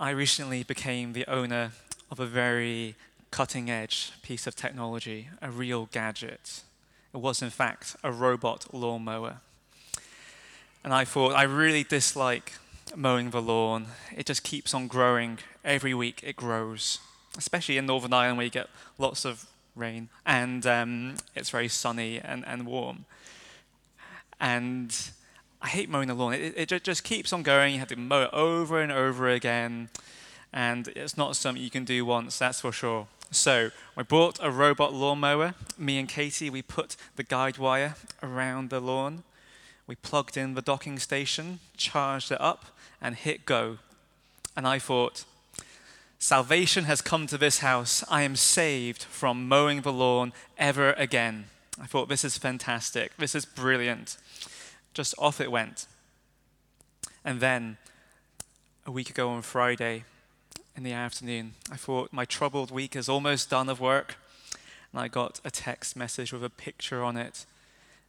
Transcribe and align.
I 0.00 0.10
recently 0.10 0.62
became 0.62 1.12
the 1.12 1.26
owner 1.26 1.72
of 2.08 2.20
a 2.20 2.26
very 2.26 2.94
cutting 3.32 3.68
edge 3.68 4.12
piece 4.22 4.46
of 4.46 4.54
technology, 4.54 5.28
a 5.42 5.50
real 5.50 5.86
gadget. 5.90 6.62
It 7.12 7.16
was, 7.16 7.42
in 7.42 7.50
fact, 7.50 7.96
a 8.04 8.12
robot 8.12 8.72
lawnmower. 8.72 9.38
And 10.84 10.94
I 10.94 11.04
thought, 11.04 11.32
I 11.32 11.42
really 11.42 11.82
dislike 11.82 12.52
mowing 12.94 13.30
the 13.30 13.42
lawn. 13.42 13.86
It 14.16 14.24
just 14.26 14.44
keeps 14.44 14.72
on 14.72 14.86
growing. 14.86 15.40
Every 15.64 15.94
week 15.94 16.20
it 16.22 16.36
grows, 16.36 17.00
especially 17.36 17.76
in 17.76 17.86
Northern 17.86 18.12
Ireland 18.12 18.38
where 18.38 18.44
you 18.44 18.52
get 18.52 18.68
lots 18.98 19.24
of 19.24 19.46
rain 19.74 20.10
and 20.24 20.64
um, 20.64 21.16
it's 21.34 21.50
very 21.50 21.68
sunny 21.68 22.20
and, 22.20 22.46
and 22.46 22.66
warm. 22.66 23.04
And 24.38 24.96
I 25.60 25.68
hate 25.68 25.88
mowing 25.88 26.08
the 26.08 26.14
lawn. 26.14 26.34
It, 26.34 26.72
it 26.72 26.84
just 26.84 27.04
keeps 27.04 27.32
on 27.32 27.42
going. 27.42 27.74
You 27.74 27.80
have 27.80 27.88
to 27.88 27.96
mow 27.96 28.22
it 28.22 28.30
over 28.32 28.80
and 28.80 28.92
over 28.92 29.28
again. 29.28 29.88
And 30.52 30.88
it's 30.88 31.16
not 31.16 31.36
something 31.36 31.62
you 31.62 31.70
can 31.70 31.84
do 31.84 32.04
once, 32.04 32.38
that's 32.38 32.60
for 32.60 32.72
sure. 32.72 33.06
So 33.30 33.70
we 33.96 34.04
bought 34.04 34.38
a 34.40 34.50
robot 34.50 34.94
lawnmower. 34.94 35.54
Me 35.76 35.98
and 35.98 36.08
Katie, 36.08 36.48
we 36.48 36.62
put 36.62 36.96
the 37.16 37.22
guide 37.22 37.58
wire 37.58 37.96
around 38.22 38.70
the 38.70 38.80
lawn. 38.80 39.24
We 39.86 39.96
plugged 39.96 40.36
in 40.36 40.54
the 40.54 40.62
docking 40.62 40.98
station, 40.98 41.60
charged 41.76 42.30
it 42.30 42.40
up, 42.40 42.66
and 43.00 43.14
hit 43.14 43.44
go. 43.44 43.78
And 44.56 44.66
I 44.66 44.78
thought, 44.78 45.24
salvation 46.18 46.84
has 46.84 47.02
come 47.02 47.26
to 47.26 47.38
this 47.38 47.58
house. 47.58 48.02
I 48.10 48.22
am 48.22 48.36
saved 48.36 49.02
from 49.02 49.48
mowing 49.48 49.82
the 49.82 49.92
lawn 49.92 50.32
ever 50.56 50.92
again. 50.94 51.46
I 51.80 51.86
thought, 51.86 52.08
this 52.08 52.24
is 52.24 52.38
fantastic. 52.38 53.16
This 53.18 53.34
is 53.34 53.44
brilliant. 53.44 54.16
Just 54.98 55.14
off 55.16 55.40
it 55.40 55.52
went. 55.52 55.86
And 57.24 57.38
then, 57.38 57.76
a 58.84 58.90
week 58.90 59.08
ago 59.08 59.28
on 59.28 59.42
Friday 59.42 60.02
in 60.76 60.82
the 60.82 60.92
afternoon, 60.92 61.54
I 61.70 61.76
thought 61.76 62.12
my 62.12 62.24
troubled 62.24 62.72
week 62.72 62.96
is 62.96 63.08
almost 63.08 63.48
done 63.48 63.68
of 63.68 63.78
work. 63.78 64.16
And 64.90 65.00
I 65.00 65.06
got 65.06 65.40
a 65.44 65.52
text 65.52 65.94
message 65.94 66.32
with 66.32 66.42
a 66.42 66.50
picture 66.50 67.04
on 67.04 67.16
it. 67.16 67.46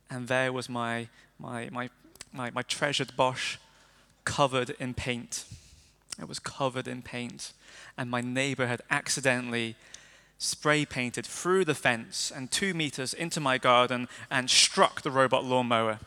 And 0.10 0.30
there 0.30 0.52
was 0.52 0.68
my, 0.68 1.10
my, 1.38 1.70
my, 1.72 1.92
my, 2.34 2.50
my 2.50 2.64
treasured 2.64 3.16
Bosch 3.16 3.58
covered 4.26 4.72
in 4.80 4.96
paint. 4.96 5.46
It 6.20 6.28
was 6.28 6.40
covered 6.40 6.88
in 6.88 7.04
paint. 7.04 7.54
And 8.00 8.10
my 8.10 8.22
neighbor 8.22 8.66
had 8.66 8.82
accidentally 8.90 9.76
spray 10.40 10.86
painted 10.88 11.28
through 11.28 11.66
the 11.66 11.76
fence 11.76 12.32
and 12.36 12.50
two 12.50 12.74
meters 12.74 13.14
into 13.14 13.40
my 13.40 13.60
garden 13.60 14.08
and 14.32 14.50
struck 14.50 15.04
the 15.04 15.12
robot 15.12 15.46
lawnmower 15.46 16.00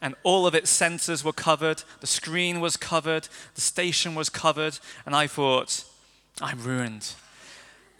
and 0.00 0.14
all 0.22 0.46
of 0.46 0.54
its 0.54 0.76
sensors 0.76 1.24
were 1.24 1.32
covered, 1.32 1.82
the 2.00 2.06
screen 2.06 2.60
was 2.60 2.76
covered, 2.76 3.28
the 3.54 3.60
station 3.60 4.14
was 4.14 4.28
covered, 4.28 4.78
and 5.04 5.14
I 5.14 5.26
thought, 5.26 5.84
I'm 6.40 6.62
ruined. 6.62 7.14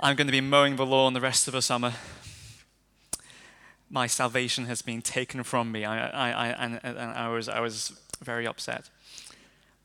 I'm 0.01 0.15
going 0.15 0.29
to 0.29 0.33
be 0.33 0.41
mowing 0.41 0.77
the 0.77 0.87
lawn 0.87 1.13
the 1.13 1.21
rest 1.21 1.49
of 1.49 1.55
the 1.55 1.63
summer. 1.63 1.95
My 3.91 4.07
salvation 4.07 4.67
has 4.67 4.83
been 4.83 5.03
taken 5.03 5.43
from 5.43 5.73
me. 5.73 5.85
I, 5.85 6.09
I, 6.09 6.31
I 6.31 6.49
and, 6.51 6.81
and, 6.85 6.99
I, 6.99 7.29
was, 7.29 7.49
I 7.49 7.61
was 7.61 7.99
very 8.23 8.47
upset. 8.47 8.91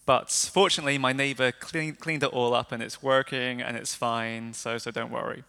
But 0.05 0.30
fortunately, 0.30 0.98
my 0.98 1.14
neighbor 1.14 1.52
clean, 1.52 1.95
cleaned 1.95 2.23
it 2.23 2.30
all 2.30 2.53
up 2.53 2.72
and 2.72 2.83
it's 2.83 3.02
working 3.02 3.61
and 3.61 3.77
it's 3.77 3.95
fine, 3.95 4.53
so, 4.53 4.77
so 4.77 4.92
don't 4.92 5.11
worry. 5.11 5.44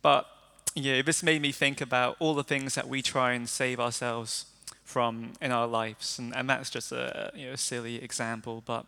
But 0.00 0.26
yeah, 0.74 1.02
this 1.02 1.22
made 1.22 1.42
me 1.42 1.52
think 1.52 1.80
about 1.80 2.16
all 2.20 2.34
the 2.34 2.44
things 2.44 2.76
that 2.76 2.88
we 2.88 3.02
try 3.02 3.32
and 3.32 3.48
save 3.48 3.80
ourselves 3.80 4.46
from 4.90 5.32
in 5.40 5.52
our 5.52 5.68
lives. 5.68 6.18
And, 6.18 6.34
and 6.36 6.50
that's 6.50 6.68
just 6.68 6.92
a 6.92 7.30
you 7.34 7.50
know, 7.50 7.56
silly 7.56 8.02
example, 8.02 8.62
but 8.66 8.84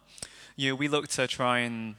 you 0.57 0.71
know, 0.71 0.75
we 0.75 0.89
look 0.89 1.09
to 1.09 1.27
try 1.27 1.61
and 1.61 1.95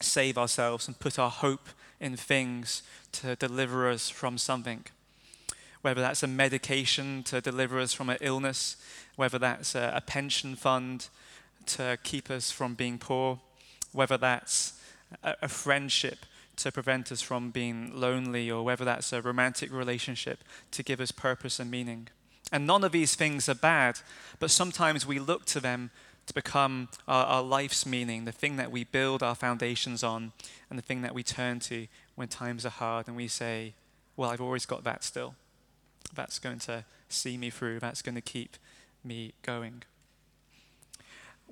save 0.00 0.38
ourselves 0.38 0.86
and 0.86 0.98
put 0.98 1.18
our 1.18 1.30
hope 1.30 1.68
in 2.00 2.16
things 2.16 2.82
to 3.12 3.36
deliver 3.36 3.90
us 3.90 4.08
from 4.08 4.38
something. 4.38 4.84
Whether 5.82 6.00
that's 6.00 6.22
a 6.22 6.26
medication 6.26 7.22
to 7.24 7.40
deliver 7.40 7.80
us 7.80 7.92
from 7.92 8.08
an 8.08 8.18
illness, 8.20 8.76
whether 9.16 9.38
that's 9.38 9.74
a, 9.74 9.92
a 9.94 10.00
pension 10.00 10.54
fund 10.54 11.08
to 11.66 11.98
keep 12.02 12.30
us 12.30 12.50
from 12.50 12.74
being 12.74 12.98
poor, 12.98 13.40
whether 13.92 14.16
that's 14.16 14.80
a, 15.22 15.34
a 15.42 15.48
friendship 15.48 16.18
to 16.56 16.70
prevent 16.70 17.10
us 17.10 17.22
from 17.22 17.50
being 17.50 17.90
lonely, 17.98 18.50
or 18.50 18.62
whether 18.62 18.84
that's 18.84 19.12
a 19.12 19.22
romantic 19.22 19.72
relationship 19.72 20.44
to 20.70 20.82
give 20.82 21.00
us 21.00 21.10
purpose 21.10 21.58
and 21.58 21.70
meaning. 21.70 22.08
And 22.52 22.66
none 22.66 22.84
of 22.84 22.92
these 22.92 23.14
things 23.14 23.48
are 23.48 23.54
bad, 23.54 24.00
but 24.38 24.50
sometimes 24.50 25.06
we 25.06 25.18
look 25.18 25.44
to 25.46 25.60
them 25.60 25.90
to 26.26 26.34
become 26.34 26.88
our, 27.08 27.24
our, 27.26 27.42
life's 27.42 27.86
meaning, 27.86 28.24
the 28.24 28.32
thing 28.32 28.56
that 28.56 28.70
we 28.70 28.84
build 28.84 29.22
our 29.22 29.34
foundations 29.34 30.02
on, 30.02 30.32
and 30.68 30.78
the 30.78 30.82
thing 30.82 31.02
that 31.02 31.14
we 31.14 31.22
turn 31.22 31.60
to 31.60 31.86
when 32.14 32.28
times 32.28 32.66
are 32.66 32.70
hard. 32.70 33.08
And 33.08 33.16
we 33.16 33.28
say, 33.28 33.74
Well, 34.16 34.30
I've 34.30 34.40
always 34.40 34.66
got 34.66 34.84
that 34.84 35.02
still. 35.02 35.34
That's 36.14 36.38
going 36.38 36.58
to 36.60 36.84
see 37.08 37.36
me 37.36 37.50
through, 37.50 37.80
that's 37.80 38.02
going 38.02 38.14
to 38.14 38.20
keep 38.20 38.56
me 39.04 39.32
going. 39.42 39.82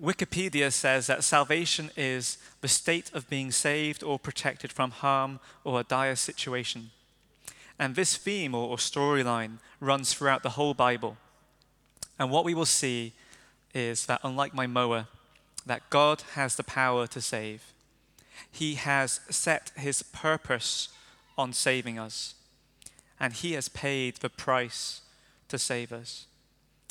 Wikipedia 0.01 0.73
says 0.73 1.09
that 1.09 1.25
salvation 1.25 1.91
is 1.97 2.39
the 2.61 2.69
state 2.69 3.11
of 3.13 3.29
being 3.29 3.51
saved 3.51 4.05
or 4.05 4.19
protected 4.19 4.71
from 4.71 4.93
harm 4.93 5.41
or 5.65 5.81
a 5.81 5.85
dire 5.85 6.15
situation. 6.15 6.91
And 7.79 7.95
this 7.95 8.17
theme 8.17 8.55
or, 8.55 8.69
or 8.69 8.77
storyline 8.77 9.59
runs 9.81 10.13
throughout 10.13 10.43
the 10.43 10.51
whole 10.51 10.75
Bible. 10.75 11.17
And 12.19 12.31
what 12.31 12.45
we 12.45 12.55
will 12.55 12.67
see 12.67 13.13
is 13.75 14.07
that, 14.07 14.21
unlike 14.25 14.55
my 14.55 14.67
mower, 14.67 15.07
that 15.65 15.89
God 15.91 16.23
has 16.33 16.57
the 16.57 16.65
power 16.65 17.07
to 17.07 17.21
save. 17.21 17.73
He 18.51 18.75
has 18.75 19.21
set 19.31 19.71
his 19.77 20.03
purpose 20.03 20.89
on 21.37 21.53
saving 21.53 21.99
us, 21.99 22.35
and 23.21 23.33
he 23.33 23.53
has 23.53 23.69
paid 23.69 24.17
the 24.17 24.31
price 24.31 25.03
to 25.49 25.59
save 25.59 25.93
us, 25.93 26.27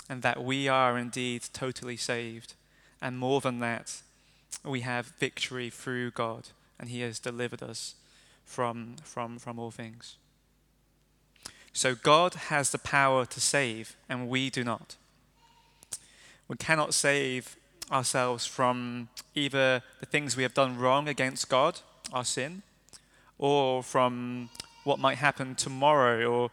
and 0.07 0.21
that 0.21 0.43
we 0.43 0.67
are 0.67 0.97
indeed 0.97 1.43
totally 1.53 1.97
saved. 1.97 2.53
And 3.01 3.17
more 3.17 3.41
than 3.41 3.59
that, 3.59 4.01
we 4.63 4.81
have 4.81 5.13
victory 5.19 5.69
through 5.69 6.11
God, 6.11 6.49
and 6.79 6.89
he 6.89 7.01
has 7.01 7.19
delivered 7.19 7.63
us 7.63 7.95
from, 8.45 8.95
from, 9.03 9.39
from 9.39 9.59
all 9.59 9.71
things. 9.71 10.15
So 11.77 11.93
God 11.93 12.33
has 12.33 12.71
the 12.71 12.79
power 12.79 13.23
to 13.27 13.39
save, 13.39 13.95
and 14.09 14.29
we 14.29 14.49
do 14.49 14.63
not. 14.63 14.95
We 16.47 16.57
cannot 16.57 16.95
save 16.95 17.55
ourselves 17.91 18.47
from 18.47 19.09
either 19.35 19.83
the 19.99 20.07
things 20.07 20.35
we 20.35 20.41
have 20.41 20.55
done 20.55 20.79
wrong 20.79 21.07
against 21.07 21.49
God, 21.49 21.81
our 22.11 22.25
sin, 22.25 22.63
or 23.37 23.83
from 23.83 24.49
what 24.85 24.97
might 24.97 25.19
happen 25.19 25.53
tomorrow, 25.53 26.25
or 26.25 26.49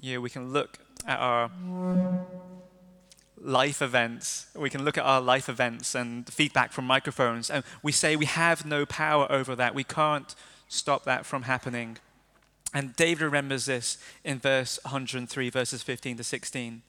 you 0.00 0.14
know, 0.14 0.20
we 0.20 0.28
can 0.28 0.52
look 0.52 0.80
at 1.06 1.20
our 1.20 1.52
life 3.40 3.80
events. 3.80 4.48
We 4.56 4.70
can 4.70 4.84
look 4.84 4.98
at 4.98 5.04
our 5.04 5.20
life 5.20 5.48
events 5.48 5.94
and 5.94 6.28
feedback 6.28 6.72
from 6.72 6.84
microphones, 6.84 7.48
and 7.48 7.62
we 7.84 7.92
say 7.92 8.16
we 8.16 8.26
have 8.26 8.66
no 8.66 8.84
power 8.86 9.30
over 9.30 9.54
that. 9.54 9.72
We 9.72 9.84
can't 9.84 10.34
stop 10.66 11.04
that 11.04 11.24
from 11.24 11.42
happening. 11.42 11.98
And 12.74 12.96
David 12.96 13.22
remembers 13.22 13.66
this 13.66 13.98
in 14.24 14.40
verse 14.40 14.80
103, 14.82 15.48
verses 15.48 15.82
15 15.84 16.16
to 16.16 16.24
16. 16.24 16.82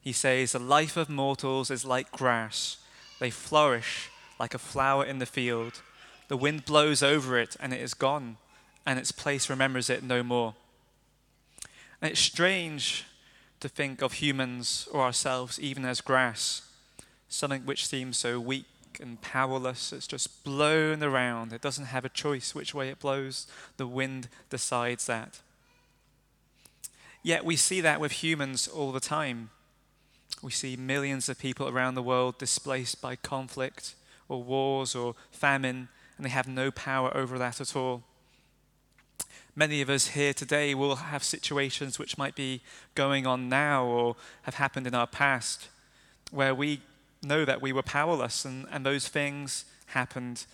He 0.00 0.12
says, 0.12 0.52
The 0.52 0.58
life 0.58 0.96
of 0.96 1.10
mortals 1.10 1.70
is 1.70 1.84
like 1.84 2.10
grass, 2.10 2.78
they 3.20 3.30
flourish 3.30 4.10
like 4.40 4.54
a 4.54 4.58
flower 4.58 5.04
in 5.04 5.18
the 5.18 5.26
field. 5.26 5.82
The 6.28 6.36
wind 6.38 6.64
blows 6.64 7.02
over 7.02 7.38
it, 7.38 7.56
and 7.60 7.74
it 7.74 7.80
is 7.80 7.92
gone, 7.92 8.38
and 8.86 8.98
its 8.98 9.12
place 9.12 9.50
remembers 9.50 9.90
it 9.90 10.02
no 10.02 10.22
more. 10.22 10.54
And 12.00 12.10
it's 12.10 12.20
strange 12.20 13.04
to 13.60 13.68
think 13.68 14.00
of 14.00 14.14
humans 14.14 14.88
or 14.90 15.02
ourselves 15.02 15.60
even 15.60 15.84
as 15.84 16.00
grass, 16.00 16.62
something 17.28 17.66
which 17.66 17.86
seems 17.86 18.16
so 18.16 18.40
weak 18.40 18.64
and 19.00 19.20
powerless. 19.20 19.92
It's 19.92 20.06
just 20.06 20.44
blown 20.44 21.02
around. 21.02 21.52
It 21.52 21.60
doesn't 21.60 21.86
have 21.86 22.04
a 22.04 22.08
choice 22.08 22.54
which 22.54 22.74
way 22.74 22.88
it 22.88 23.00
blows. 23.00 23.46
The 23.76 23.86
wind 23.86 24.28
decides 24.50 25.06
that. 25.06 25.40
Yet 27.22 27.44
we 27.44 27.56
see 27.56 27.80
that 27.80 28.00
with 28.00 28.12
humans 28.12 28.66
all 28.66 28.92
the 28.92 29.00
time. 29.00 29.50
We 30.42 30.50
see 30.50 30.76
millions 30.76 31.28
of 31.28 31.38
people 31.38 31.68
around 31.68 31.94
the 31.94 32.02
world 32.02 32.38
displaced 32.38 33.00
by 33.00 33.16
conflict 33.16 33.94
or 34.28 34.42
wars 34.42 34.94
or 34.94 35.14
famine, 35.30 35.88
and 36.16 36.26
they 36.26 36.30
have 36.30 36.48
no 36.48 36.70
power 36.70 37.16
over 37.16 37.38
that 37.38 37.60
at 37.60 37.76
all. 37.76 38.02
Many 39.54 39.82
of 39.82 39.90
us 39.90 40.08
here 40.08 40.32
today 40.32 40.74
will 40.74 40.96
have 40.96 41.22
situations 41.22 41.98
which 41.98 42.16
might 42.16 42.34
be 42.34 42.62
going 42.94 43.26
on 43.26 43.48
now 43.48 43.84
or 43.84 44.16
have 44.42 44.54
happened 44.54 44.86
in 44.86 44.94
our 44.94 45.06
past 45.06 45.68
where 46.30 46.54
we 46.54 46.80
know 47.22 47.44
that 47.44 47.62
we 47.62 47.72
were 47.72 47.82
powerless 47.82 48.44
and, 48.44 48.66
and 48.70 48.84
those 48.84 49.08
things 49.08 49.64
happened 49.86 50.44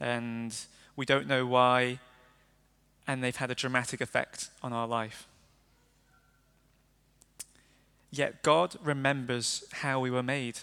and 0.00 0.54
we 0.96 1.04
don't 1.04 1.26
know 1.26 1.46
why 1.46 1.98
and 3.06 3.22
they've 3.22 3.36
had 3.36 3.50
a 3.50 3.54
dramatic 3.54 4.00
effect 4.00 4.50
on 4.62 4.72
our 4.72 4.86
life. 4.86 5.26
Yet 8.10 8.42
God 8.42 8.76
remembers 8.82 9.64
how 9.72 10.00
we 10.00 10.10
were 10.10 10.22
made, 10.22 10.60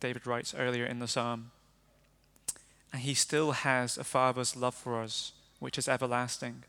David 0.00 0.26
writes 0.26 0.54
earlier 0.54 0.84
in 0.84 0.98
the 0.98 1.08
psalm. 1.08 1.50
and 2.92 3.02
he 3.02 3.14
still 3.14 3.52
has 3.52 3.96
a 3.96 4.04
father's 4.04 4.56
love 4.56 4.74
for 4.74 5.00
us, 5.00 5.32
which 5.60 5.78
is 5.78 5.88
everlasting. 5.88 6.64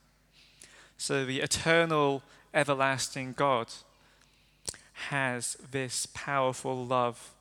So 0.97 1.25
the 1.25 1.41
eternal, 1.41 2.21
everlasting 2.53 3.33
God 3.33 3.67
has 5.09 5.57
this 5.71 6.05
powerful 6.13 6.85
love 6.85 7.31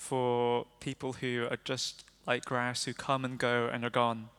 for 0.00 0.66
people 0.80 1.12
who 1.12 1.46
are 1.50 1.58
just 1.62 2.04
like 2.26 2.46
grass, 2.46 2.84
who 2.84 2.94
come 2.94 3.22
and 3.22 3.38
go 3.38 3.68
and 3.70 3.84
are 3.84 3.90
gone. 3.90 4.30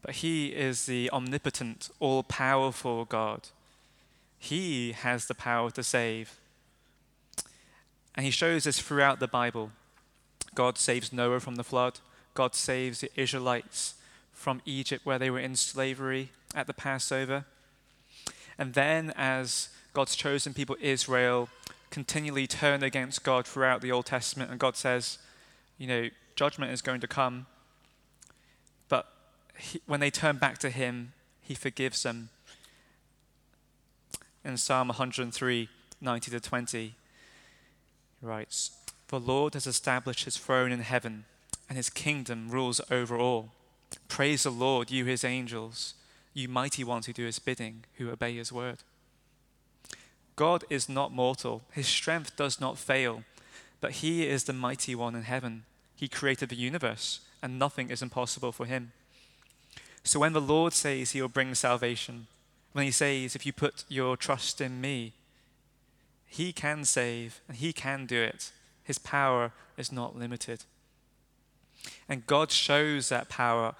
But 0.00 0.16
He 0.16 0.46
is 0.46 0.86
the 0.86 1.10
omnipotent, 1.12 1.90
all 2.00 2.22
powerful 2.22 3.04
God. 3.04 3.48
He 4.38 4.92
has 4.92 5.26
the 5.26 5.34
power 5.34 5.70
to 5.72 5.82
save. 5.82 6.40
And 8.14 8.24
He 8.24 8.32
shows 8.32 8.66
us 8.66 8.78
throughout 8.78 9.20
the 9.20 9.28
Bible. 9.28 9.72
God 10.54 10.78
saves 10.78 11.12
Noah 11.12 11.40
from 11.40 11.56
the 11.56 11.62
flood, 11.62 12.00
God 12.32 12.54
saves 12.54 13.02
the 13.02 13.10
Israelites 13.14 13.94
from 14.32 14.62
Egypt 14.64 15.04
where 15.04 15.18
they 15.18 15.28
were 15.28 15.38
in 15.38 15.54
slavery 15.54 16.30
at 16.54 16.66
the 16.66 16.72
Passover. 16.72 17.44
And 18.56 18.72
then, 18.72 19.12
as 19.16 19.68
God's 19.92 20.16
chosen 20.16 20.54
people, 20.54 20.76
Israel, 20.80 21.50
continually 21.90 22.46
turn 22.46 22.82
against 22.82 23.22
God 23.24 23.46
throughout 23.46 23.80
the 23.80 23.92
Old 23.92 24.06
Testament, 24.06 24.50
and 24.50 24.60
God 24.60 24.76
says, 24.76 25.18
you 25.78 25.86
know, 25.86 26.08
judgment 26.36 26.72
is 26.72 26.82
going 26.82 27.00
to 27.00 27.08
come. 27.08 27.46
But 28.88 29.06
he, 29.58 29.80
when 29.86 30.00
they 30.00 30.10
turn 30.10 30.36
back 30.36 30.58
to 30.58 30.70
Him, 30.70 31.12
He 31.40 31.54
forgives 31.54 32.02
them. 32.02 32.30
In 34.44 34.56
Psalm 34.56 34.88
103, 34.88 35.68
90 36.00 36.30
to 36.30 36.40
20, 36.40 36.78
he 36.78 38.26
writes, 38.26 38.70
The 39.08 39.20
Lord 39.20 39.54
has 39.54 39.66
established 39.66 40.24
His 40.24 40.36
throne 40.36 40.72
in 40.72 40.80
heaven, 40.80 41.24
and 41.68 41.76
His 41.76 41.90
kingdom 41.90 42.50
rules 42.50 42.80
over 42.90 43.18
all. 43.18 43.50
Praise 44.08 44.42
the 44.42 44.50
Lord, 44.50 44.90
you 44.90 45.04
His 45.04 45.24
angels 45.24 45.94
you 46.38 46.48
mighty 46.48 46.84
ones 46.84 47.06
who 47.06 47.12
do 47.12 47.24
his 47.24 47.38
bidding, 47.38 47.84
who 47.96 48.10
obey 48.10 48.36
his 48.36 48.52
word. 48.52 48.78
God 50.38 50.62
is 50.70 50.88
not 50.88 51.10
mortal, 51.10 51.62
his 51.72 51.88
strength 51.88 52.36
does 52.36 52.60
not 52.60 52.78
fail, 52.78 53.24
but 53.80 53.90
he 53.90 54.24
is 54.24 54.44
the 54.44 54.52
mighty 54.52 54.94
one 54.94 55.16
in 55.16 55.22
heaven. 55.22 55.64
He 55.96 56.06
created 56.06 56.48
the 56.48 56.54
universe, 56.54 57.22
and 57.42 57.58
nothing 57.58 57.90
is 57.90 58.02
impossible 58.02 58.52
for 58.52 58.64
him. 58.64 58.92
So 60.04 60.20
when 60.20 60.34
the 60.34 60.40
Lord 60.40 60.72
says 60.72 61.10
he 61.10 61.20
will 61.20 61.28
bring 61.28 61.56
salvation, 61.56 62.28
when 62.70 62.84
he 62.84 62.92
says, 62.92 63.34
if 63.34 63.46
you 63.46 63.52
put 63.52 63.82
your 63.88 64.16
trust 64.16 64.60
in 64.60 64.80
me, 64.80 65.12
he 66.24 66.52
can 66.52 66.84
save 66.84 67.40
and 67.48 67.56
he 67.56 67.72
can 67.72 68.06
do 68.06 68.22
it. 68.22 68.52
His 68.84 69.00
power 69.00 69.50
is 69.76 69.90
not 69.90 70.16
limited. 70.16 70.66
And 72.08 72.28
God 72.28 72.52
shows 72.52 73.08
that 73.08 73.28
power 73.28 73.74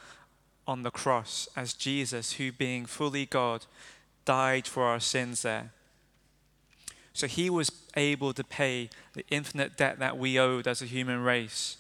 on 0.66 0.82
the 0.82 0.90
cross 0.90 1.48
as 1.54 1.72
Jesus, 1.72 2.32
who 2.32 2.50
being 2.50 2.84
fully 2.84 3.26
God, 3.26 3.66
died 4.24 4.66
for 4.66 4.82
our 4.82 4.98
sins 4.98 5.42
there. 5.42 5.70
So 7.18 7.26
he 7.26 7.50
was 7.50 7.72
able 7.96 8.32
to 8.32 8.44
pay 8.44 8.90
the 9.14 9.24
infinite 9.28 9.76
debt 9.76 9.98
that 9.98 10.16
we 10.16 10.38
owed 10.38 10.68
as 10.68 10.80
a 10.80 10.86
human 10.86 11.18
race, 11.18 11.78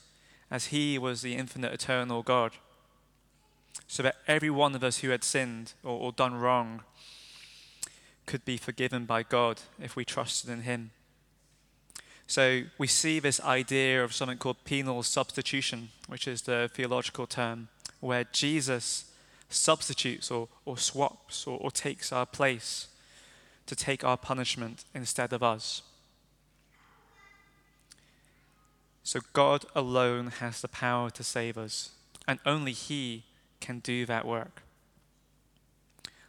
as 0.50 0.66
he 0.66 0.98
was 0.98 1.22
the 1.22 1.36
infinite 1.36 1.72
eternal 1.72 2.24
God. 2.24 2.54
So 3.86 4.02
that 4.02 4.16
every 4.26 4.50
one 4.50 4.74
of 4.74 4.82
us 4.82 4.98
who 4.98 5.10
had 5.10 5.22
sinned 5.22 5.74
or, 5.84 5.92
or 5.92 6.10
done 6.10 6.34
wrong 6.34 6.82
could 8.26 8.44
be 8.44 8.56
forgiven 8.56 9.04
by 9.04 9.22
God 9.22 9.60
if 9.80 9.94
we 9.94 10.04
trusted 10.04 10.50
in 10.50 10.62
him. 10.62 10.90
So 12.26 12.62
we 12.76 12.88
see 12.88 13.20
this 13.20 13.40
idea 13.42 14.02
of 14.02 14.12
something 14.12 14.38
called 14.38 14.64
penal 14.64 15.04
substitution, 15.04 15.90
which 16.08 16.26
is 16.26 16.42
the 16.42 16.68
theological 16.74 17.28
term 17.28 17.68
where 18.00 18.24
Jesus 18.24 19.04
substitutes 19.48 20.32
or, 20.32 20.48
or 20.64 20.76
swaps 20.76 21.46
or, 21.46 21.58
or 21.60 21.70
takes 21.70 22.10
our 22.10 22.26
place 22.26 22.88
to 23.68 23.76
take 23.76 24.02
our 24.02 24.16
punishment 24.16 24.84
instead 24.94 25.32
of 25.32 25.42
us. 25.42 25.82
So 29.04 29.20
God 29.32 29.64
alone 29.74 30.32
has 30.40 30.60
the 30.60 30.68
power 30.68 31.08
to 31.10 31.22
save 31.22 31.56
us, 31.56 31.92
and 32.26 32.40
only 32.44 32.72
He 32.72 33.24
can 33.60 33.78
do 33.78 34.04
that 34.06 34.26
work. 34.26 34.62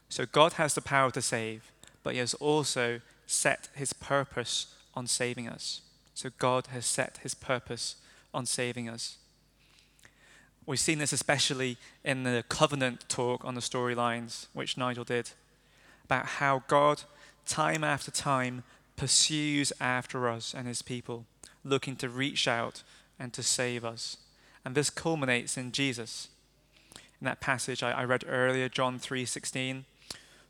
So 0.08 0.26
God 0.26 0.54
has 0.54 0.76
the 0.76 0.82
power 0.82 1.12
to 1.12 1.22
save, 1.22 1.72
but 2.04 2.14
He 2.14 2.20
has 2.20 2.34
also 2.36 3.02
set 3.26 3.70
His 3.74 3.94
purpose 3.94 4.76
on 4.94 5.08
saving 5.08 5.48
us. 5.48 5.82
So 6.14 6.30
God 6.38 6.68
has 6.68 6.86
set 6.86 7.20
His 7.24 7.34
purpose 7.34 7.96
on 8.34 8.46
saving 8.46 8.88
us. 8.90 9.18
We've 10.66 10.80
seen 10.80 11.00
this 11.00 11.14
especially 11.14 11.78
in 12.04 12.24
the 12.24 12.44
covenant 12.48 13.10
talk 13.10 13.44
on 13.44 13.56
the 13.56 13.62
storylines, 13.62 14.48
which 14.54 14.78
Nigel 14.78 15.04
did, 15.04 15.32
about 16.06 16.26
how 16.26 16.64
God, 16.68 17.04
time 17.50 17.84
after 17.84 18.12
time, 18.12 18.64
pursues 18.96 19.74
after 19.82 20.30
us 20.30 20.54
and 20.54 20.68
his 20.68 20.82
people, 20.82 21.26
looking 21.64 21.96
to 21.98 22.08
reach 22.08 22.48
out 22.48 22.84
and 23.20 23.34
to 23.34 23.44
save 23.44 23.84
us. 23.84 24.18
And 24.64 24.76
this 24.76 24.90
culminates 24.90 25.58
in 25.58 25.72
Jesus. 25.72 26.30
In 26.96 27.26
that 27.26 27.42
passage 27.42 27.84
I, 27.84 27.92
I 27.92 28.04
read 28.06 28.24
earlier, 28.28 28.70
John 28.70 29.00
3:16, 29.00 29.84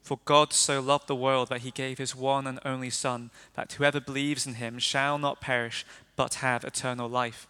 for 0.04 0.20
God 0.26 0.54
so 0.54 0.80
loved 0.80 1.08
the 1.08 1.16
world 1.16 1.50
that 1.50 1.62
he 1.62 1.72
gave 1.72 1.98
his 1.98 2.16
one 2.16 2.46
and 2.46 2.60
only 2.66 2.90
Son, 2.90 3.32
that 3.54 3.74
whoever 3.74 4.00
believes 4.00 4.46
in 4.46 4.56
him 4.56 4.78
shall 4.80 5.18
not 5.18 5.42
perish, 5.42 5.86
but 6.16 6.36
have 6.36 6.64
eternal 6.64 7.10
life. 7.10 7.48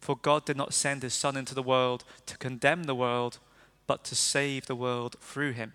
For 0.00 0.16
God 0.16 0.44
did 0.44 0.56
not 0.56 0.74
send 0.74 1.02
his 1.02 1.14
Son 1.14 1.36
into 1.36 1.54
the 1.54 1.62
world 1.62 2.04
to 2.26 2.38
condemn 2.38 2.84
the 2.84 2.94
world, 2.94 3.38
but 3.86 4.04
to 4.04 4.14
save 4.14 4.66
the 4.66 4.76
world 4.76 5.16
through 5.20 5.52
him. 5.52 5.72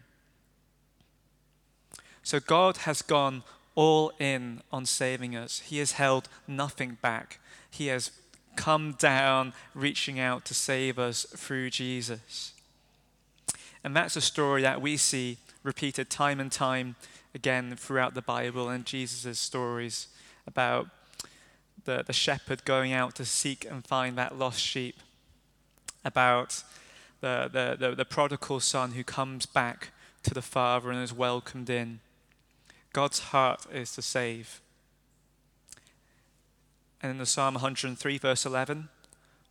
So 2.30 2.40
God 2.40 2.78
has 2.86 3.02
gone 3.02 3.42
all 3.74 4.12
in 4.20 4.62
on 4.72 4.86
saving 4.86 5.36
us. 5.36 5.62
He 5.62 5.80
has 5.80 5.94
held 5.94 6.30
nothing 6.48 7.00
back. 7.02 7.40
He 7.72 7.88
has 7.88 8.12
come 8.56 8.92
down, 9.00 9.52
reaching 9.74 10.20
out 10.20 10.46
to 10.46 10.54
save 10.54 11.00
us 11.00 11.26
through 11.36 11.72
Jesus. 11.72 12.54
And 13.84 13.96
that's 13.96 14.16
a 14.16 14.22
story 14.22 14.62
that 14.62 14.80
we 14.80 14.96
see 14.96 15.38
repeated 15.64 16.12
time 16.12 16.40
and 16.40 16.52
time 16.52 16.98
again 17.34 17.76
throughout 17.76 18.14
the 18.14 18.22
Bible 18.22 18.70
and 18.70 18.86
Jesus' 18.86 19.40
stories 19.40 20.06
about 20.46 20.86
the, 21.86 22.04
the 22.06 22.14
shepherd 22.14 22.64
going 22.64 22.94
out 22.94 23.16
to 23.16 23.26
seek 23.26 23.66
and 23.66 23.84
find 23.84 24.16
that 24.20 24.38
lost 24.38 24.60
sheep, 24.60 24.98
about 26.06 26.64
the, 27.22 27.50
the, 27.52 27.88
the, 27.88 27.96
the 27.96 28.06
prodigal 28.06 28.60
son 28.60 28.92
who 28.92 29.04
comes 29.04 29.48
back 29.48 29.90
to 30.22 30.36
the 30.36 30.44
father 30.44 30.92
and 30.92 31.02
is 31.02 31.12
welcomed 31.12 31.72
in. 31.72 32.02
God's 33.00 33.20
heart 33.20 33.66
is 33.72 33.94
to 33.94 34.02
save. 34.02 34.60
And 37.02 37.10
in 37.10 37.18
the 37.18 37.26
Psalm 37.26 37.54
103, 37.54 38.18
verse 38.18 38.46
11, 38.46 38.90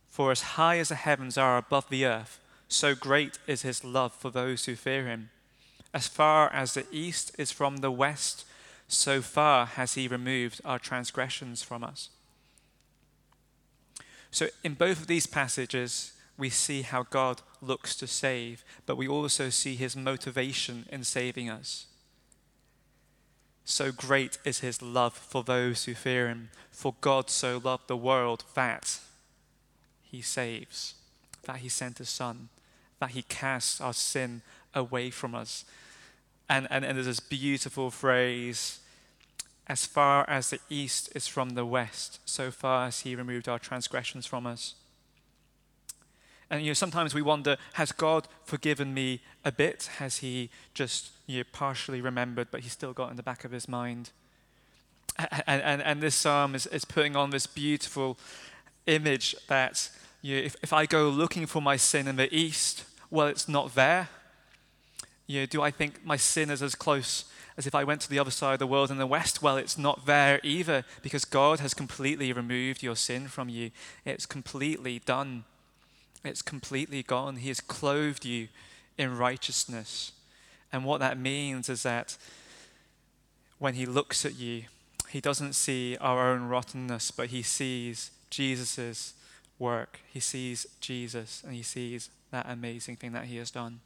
for 0.07 0.29
as 0.31 0.53
high 0.53 0.77
as 0.77 0.89
the 0.89 0.95
heavens 0.95 1.35
are 1.35 1.57
above 1.57 1.89
the 1.89 2.05
earth, 2.05 2.39
so 2.67 2.93
great 2.93 3.39
is 3.47 3.63
his 3.63 3.83
love 3.83 4.13
for 4.13 4.29
those 4.29 4.65
who 4.65 4.75
fear 4.75 5.07
him. 5.07 5.31
As 5.95 6.07
far 6.07 6.53
as 6.53 6.75
the 6.75 6.85
east 6.91 7.35
is 7.39 7.51
from 7.51 7.77
the 7.77 7.89
west, 7.89 8.45
so 8.87 9.19
far 9.19 9.65
has 9.65 9.95
he 9.95 10.07
removed 10.07 10.61
our 10.63 10.77
transgressions 10.77 11.63
from 11.63 11.83
us. 11.83 12.09
So, 14.29 14.49
in 14.63 14.75
both 14.75 15.01
of 15.01 15.07
these 15.07 15.25
passages, 15.25 16.13
we 16.37 16.51
see 16.51 16.83
how 16.83 17.01
God 17.01 17.41
looks 17.63 17.95
to 17.95 18.05
save, 18.05 18.63
but 18.85 18.95
we 18.95 19.07
also 19.07 19.49
see 19.49 19.73
his 19.73 19.95
motivation 19.95 20.85
in 20.91 21.03
saving 21.03 21.49
us. 21.49 21.87
So 23.69 23.91
great 23.91 24.39
is 24.43 24.61
his 24.61 24.81
love 24.81 25.13
for 25.13 25.43
those 25.43 25.85
who 25.85 25.93
fear 25.93 26.27
him, 26.27 26.49
for 26.71 26.95
God 27.01 27.29
so 27.29 27.61
loved 27.63 27.87
the 27.87 27.95
world 27.95 28.43
that 28.55 28.99
he 30.01 30.23
saves, 30.23 30.95
that 31.43 31.57
he 31.57 31.69
sent 31.69 31.99
his 31.99 32.09
son, 32.09 32.49
that 32.99 33.11
he 33.11 33.21
casts 33.21 33.79
our 33.79 33.93
sin 33.93 34.41
away 34.73 35.11
from 35.11 35.35
us. 35.35 35.65
And, 36.49 36.67
and, 36.71 36.83
and 36.83 36.97
there's 36.97 37.05
this 37.05 37.19
beautiful 37.19 37.91
phrase 37.91 38.79
as 39.67 39.85
far 39.85 40.27
as 40.27 40.49
the 40.49 40.59
east 40.71 41.11
is 41.13 41.27
from 41.27 41.51
the 41.51 41.63
west, 41.63 42.21
so 42.25 42.49
far 42.49 42.87
as 42.87 43.01
he 43.01 43.15
removed 43.15 43.47
our 43.47 43.59
transgressions 43.59 44.25
from 44.25 44.47
us. 44.47 44.73
And 46.49 46.61
you 46.61 46.69
know, 46.69 46.73
sometimes 46.73 47.13
we 47.13 47.21
wonder, 47.21 47.57
has 47.73 47.91
God 47.91 48.27
forgiven 48.43 48.93
me 48.93 49.21
a 49.45 49.51
bit? 49.51 49.89
Has 49.97 50.17
he 50.17 50.49
just 50.73 51.11
you 51.27 51.39
know, 51.39 51.43
partially 51.51 52.01
remembered, 52.01 52.47
but 52.51 52.61
he's 52.61 52.71
still 52.71 52.93
got 52.93 53.11
in 53.11 53.17
the 53.17 53.23
back 53.23 53.43
of 53.43 53.51
his 53.51 53.67
mind? 53.67 54.11
And, 55.45 55.61
and, 55.61 55.81
and 55.81 56.01
this 56.01 56.15
psalm 56.15 56.55
is, 56.55 56.65
is 56.67 56.85
putting 56.85 57.17
on 57.17 57.31
this 57.31 57.45
beautiful 57.45 58.17
image 58.87 59.35
that 59.47 59.89
you 60.21 60.37
know, 60.37 60.41
if, 60.43 60.55
if 60.63 60.71
I 60.71 60.85
go 60.85 61.09
looking 61.09 61.45
for 61.45 61.61
my 61.61 61.75
sin 61.75 62.07
in 62.07 62.15
the 62.15 62.33
east, 62.33 62.85
well, 63.09 63.27
it's 63.27 63.49
not 63.49 63.75
there. 63.75 64.07
You 65.27 65.41
know, 65.41 65.45
do 65.45 65.61
I 65.61 65.71
think 65.71 66.05
my 66.05 66.15
sin 66.15 66.49
is 66.49 66.63
as 66.63 66.73
close 66.73 67.25
as 67.59 67.67
if 67.67 67.75
I 67.75 67.83
went 67.83 67.99
to 68.01 68.09
the 68.09 68.17
other 68.17 68.31
side 68.31 68.53
of 68.53 68.59
the 68.59 68.67
world 68.67 68.89
in 68.89 68.97
the 68.97 69.05
west. 69.05 69.43
Well, 69.43 69.57
it's 69.57 69.77
not 69.77 70.05
there 70.05 70.39
either 70.43 70.85
because 71.01 71.25
God 71.25 71.59
has 71.59 71.73
completely 71.73 72.31
removed 72.31 72.81
your 72.81 72.95
sin 72.95 73.27
from 73.27 73.49
you. 73.49 73.71
It's 74.05 74.25
completely 74.25 74.99
done. 74.99 75.43
It's 76.23 76.41
completely 76.41 77.03
gone. 77.03 77.37
He 77.37 77.47
has 77.47 77.61
clothed 77.61 78.25
you 78.25 78.49
in 78.97 79.17
righteousness. 79.17 80.11
And 80.71 80.85
what 80.85 80.99
that 80.99 81.17
means 81.17 81.69
is 81.69 81.83
that 81.83 82.17
when 83.57 83.73
He 83.75 83.85
looks 83.85 84.25
at 84.25 84.37
you, 84.37 84.63
He 85.09 85.21
doesn't 85.21 85.53
see 85.53 85.97
our 86.01 86.31
own 86.31 86.43
rottenness, 86.43 87.11
but 87.11 87.27
He 87.27 87.41
sees 87.41 88.11
Jesus' 88.29 89.13
work. 89.57 89.99
He 90.11 90.19
sees 90.19 90.67
Jesus 90.79 91.41
and 91.43 91.53
He 91.53 91.63
sees 91.63 92.09
that 92.31 92.45
amazing 92.49 92.97
thing 92.97 93.13
that 93.13 93.25
He 93.25 93.37
has 93.37 93.51
done. 93.51 93.79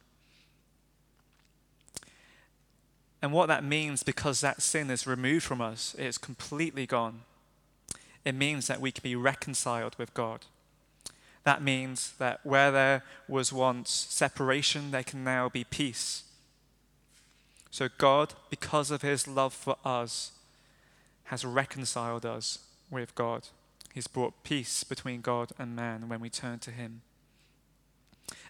And 3.22 3.32
what 3.32 3.46
that 3.46 3.64
means, 3.64 4.02
because 4.02 4.42
that 4.42 4.60
sin 4.60 4.90
is 4.90 5.06
removed 5.06 5.44
from 5.44 5.62
us, 5.62 5.96
it's 5.98 6.18
completely 6.18 6.84
gone. 6.84 7.22
It 8.22 8.34
means 8.34 8.66
that 8.66 8.82
we 8.82 8.92
can 8.92 9.02
be 9.02 9.16
reconciled 9.16 9.96
with 9.96 10.12
God. 10.12 10.44
That 11.44 11.62
means 11.62 12.14
that 12.18 12.40
where 12.44 12.70
there 12.70 13.02
was 13.28 13.52
once 13.52 13.90
separation, 13.90 14.90
there 14.90 15.02
can 15.02 15.22
now 15.22 15.48
be 15.48 15.64
peace. 15.64 16.24
So, 17.70 17.88
God, 17.98 18.34
because 18.50 18.90
of 18.90 19.02
his 19.02 19.28
love 19.28 19.52
for 19.52 19.76
us, 19.84 20.32
has 21.24 21.44
reconciled 21.44 22.24
us 22.24 22.58
with 22.90 23.14
God. 23.14 23.48
He's 23.92 24.06
brought 24.06 24.42
peace 24.42 24.84
between 24.84 25.20
God 25.20 25.52
and 25.58 25.76
man 25.76 26.08
when 26.08 26.20
we 26.20 26.30
turn 26.30 26.58
to 26.60 26.70
him. 26.70 27.02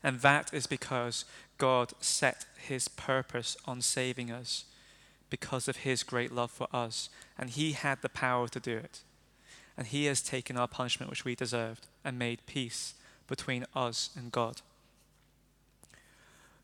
And 0.03 0.21
that 0.21 0.53
is 0.53 0.67
because 0.67 1.25
God 1.59 1.93
set 2.01 2.47
his 2.57 2.89
purpose 2.89 3.57
on 3.65 3.81
saving 3.81 4.31
us 4.31 4.65
because 5.31 5.69
of 5.69 5.79
his 5.79 6.03
great 6.03 6.33
love 6.33 6.51
for 6.51 6.69
us. 6.73 7.09
And 7.39 7.51
he 7.51 7.73
had 7.73 8.03
the 8.03 8.09
power 8.09 8.49
to 8.49 8.61
do 8.61 8.77
it. 8.77 9.01
And 9.77 9.87
he 9.87 10.05
has 10.07 10.23
taken 10.23 10.57
our 10.57 10.69
punishment 10.69 11.11
which 11.11 11.25
we 11.25 11.35
deserved 11.35 11.87
and 12.05 12.19
made 12.19 12.47
peace 12.47 12.95
between 13.27 13.67
us 13.75 14.11
and 14.17 14.31
God. 14.31 14.61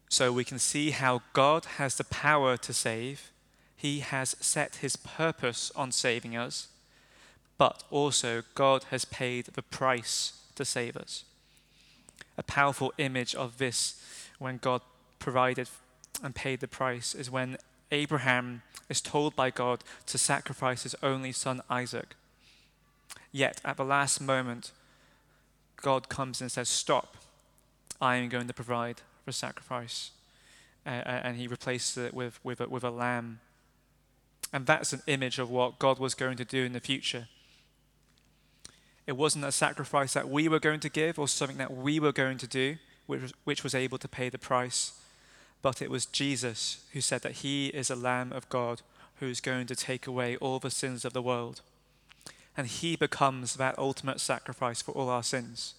So 0.08 0.32
we 0.32 0.44
can 0.44 0.58
see 0.58 0.90
how 0.90 1.22
God 1.32 1.64
has 1.76 1.96
the 1.96 2.04
power 2.04 2.56
to 2.56 2.72
save. 2.72 3.30
He 3.76 4.00
has 4.00 4.36
set 4.40 4.76
his 4.76 4.96
purpose 4.96 5.72
on 5.74 5.92
saving 5.92 6.36
us, 6.36 6.68
but 7.58 7.84
also 7.90 8.42
God 8.54 8.84
has 8.90 9.04
paid 9.04 9.46
the 9.46 9.62
price 9.62 10.40
to 10.56 10.64
save 10.64 10.96
us 10.96 11.24
a 12.40 12.42
powerful 12.42 12.90
image 12.96 13.34
of 13.34 13.58
this 13.58 14.00
when 14.38 14.56
God 14.56 14.80
provided 15.18 15.68
and 16.22 16.34
paid 16.34 16.60
the 16.60 16.68
price 16.68 17.14
is 17.14 17.30
when 17.30 17.58
Abraham 17.92 18.62
is 18.88 19.02
told 19.02 19.36
by 19.36 19.50
God 19.50 19.84
to 20.06 20.16
sacrifice 20.16 20.84
his 20.84 20.96
only 21.02 21.32
son 21.32 21.60
Isaac. 21.68 22.14
Yet 23.32 23.60
at 23.64 23.76
the 23.76 23.84
last 23.84 24.20
moment, 24.20 24.72
God 25.76 26.08
comes 26.08 26.40
and 26.40 26.50
says, 26.50 26.68
Stop, 26.68 27.16
I 28.00 28.16
am 28.16 28.28
going 28.28 28.48
to 28.48 28.54
provide 28.54 29.02
for 29.24 29.32
sacrifice. 29.32 30.10
Uh, 30.86 30.88
and 30.88 31.36
he 31.36 31.46
replaces 31.46 31.96
it 31.96 32.14
with, 32.14 32.42
with, 32.42 32.60
a, 32.60 32.68
with 32.68 32.84
a 32.84 32.90
lamb. 32.90 33.40
And 34.52 34.66
that's 34.66 34.92
an 34.92 35.02
image 35.06 35.38
of 35.38 35.50
what 35.50 35.78
God 35.78 35.98
was 35.98 36.14
going 36.14 36.36
to 36.38 36.44
do 36.44 36.64
in 36.64 36.72
the 36.72 36.80
future. 36.80 37.28
It 39.06 39.16
wasn't 39.16 39.44
a 39.44 39.52
sacrifice 39.52 40.14
that 40.14 40.28
we 40.28 40.48
were 40.48 40.60
going 40.60 40.80
to 40.80 40.88
give 40.88 41.18
or 41.18 41.28
something 41.28 41.58
that 41.58 41.76
we 41.76 42.00
were 42.00 42.12
going 42.12 42.38
to 42.38 42.46
do, 42.46 42.76
which 43.06 43.22
was, 43.22 43.34
which 43.44 43.64
was 43.64 43.74
able 43.74 43.98
to 43.98 44.08
pay 44.08 44.28
the 44.28 44.38
price, 44.38 44.92
but 45.62 45.82
it 45.82 45.90
was 45.90 46.06
Jesus 46.06 46.84
who 46.92 47.00
said 47.00 47.22
that 47.22 47.32
He 47.32 47.68
is 47.68 47.90
a 47.90 47.96
Lamb 47.96 48.32
of 48.32 48.48
God 48.48 48.82
who 49.16 49.26
is 49.26 49.40
going 49.40 49.66
to 49.66 49.76
take 49.76 50.06
away 50.06 50.36
all 50.36 50.58
the 50.58 50.70
sins 50.70 51.04
of 51.04 51.12
the 51.12 51.22
world. 51.22 51.60
And 52.60 52.68
He 52.68 52.94
becomes 52.94 53.54
that 53.54 53.78
ultimate 53.78 54.20
sacrifice 54.20 54.82
for 54.82 54.92
all 54.92 55.08
our 55.08 55.22
sins. 55.22 55.76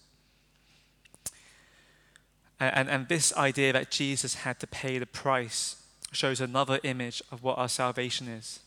And, 2.60 2.90
and, 2.90 3.08
this 3.08 3.32
idea 3.38 3.72
that 3.72 3.92
Jesus 3.92 4.34
had 4.34 4.60
to 4.62 4.66
pay 4.66 4.98
the 4.98 5.06
price 5.06 5.76
shows 6.12 6.42
another 6.42 6.80
image 6.82 7.22
of 7.32 7.44
what 7.44 7.60
our 7.60 7.70
salvation 7.70 8.28
is. 8.28 8.62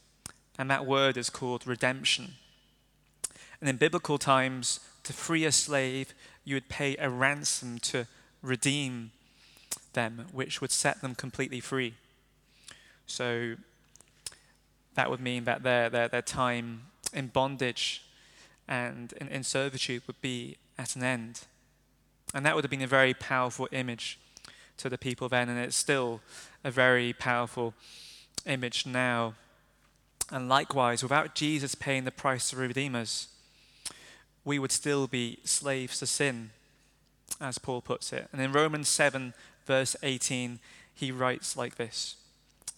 And 0.56 0.70
that 0.70 0.86
word 0.86 1.16
is 1.16 1.28
called 1.28 1.66
redemption. 1.66 2.34
And 3.58 3.68
in 3.68 3.78
biblical 3.78 4.16
times, 4.16 4.78
to 5.02 5.12
free 5.12 5.44
a 5.44 5.50
slave, 5.50 6.14
you 6.44 6.54
would 6.54 6.68
pay 6.68 6.94
a 6.98 7.10
ransom 7.10 7.80
to 7.80 8.06
redeem 8.42 9.10
them, 9.94 10.26
which 10.30 10.60
would 10.60 10.70
set 10.70 11.02
them 11.02 11.16
completely 11.16 11.58
free. 11.58 11.94
So 13.06 13.56
that 14.94 15.10
would 15.10 15.20
mean 15.20 15.46
that 15.46 15.64
their, 15.64 15.90
their, 15.90 16.06
their 16.06 16.22
time 16.22 16.82
in 17.12 17.26
bondage 17.26 18.02
and 18.68 19.12
in, 19.14 19.28
in 19.28 19.42
servitude 19.42 20.02
would 20.06 20.20
be 20.20 20.56
at 20.78 20.96
an 20.96 21.02
end. 21.02 21.42
And 22.32 22.44
that 22.44 22.54
would 22.54 22.64
have 22.64 22.70
been 22.70 22.82
a 22.82 22.86
very 22.86 23.14
powerful 23.14 23.68
image 23.72 24.18
to 24.78 24.88
the 24.88 24.98
people 24.98 25.28
then, 25.28 25.48
and 25.48 25.58
it's 25.58 25.76
still 25.76 26.20
a 26.64 26.70
very 26.70 27.12
powerful 27.12 27.74
image 28.46 28.86
now. 28.86 29.34
And 30.30 30.48
likewise, 30.48 31.02
without 31.02 31.34
Jesus 31.34 31.74
paying 31.74 32.04
the 32.04 32.10
price 32.10 32.50
to 32.50 32.56
redeem 32.56 32.94
us, 32.94 33.28
we 34.44 34.58
would 34.58 34.72
still 34.72 35.06
be 35.06 35.38
slaves 35.44 35.98
to 36.00 36.06
sin, 36.06 36.50
as 37.40 37.58
Paul 37.58 37.82
puts 37.82 38.12
it. 38.12 38.28
And 38.32 38.40
in 38.40 38.52
Romans 38.52 38.88
7, 38.88 39.34
verse 39.64 39.96
18, 40.02 40.58
he 40.94 41.10
writes 41.10 41.56
like 41.56 41.76
this 41.76 42.16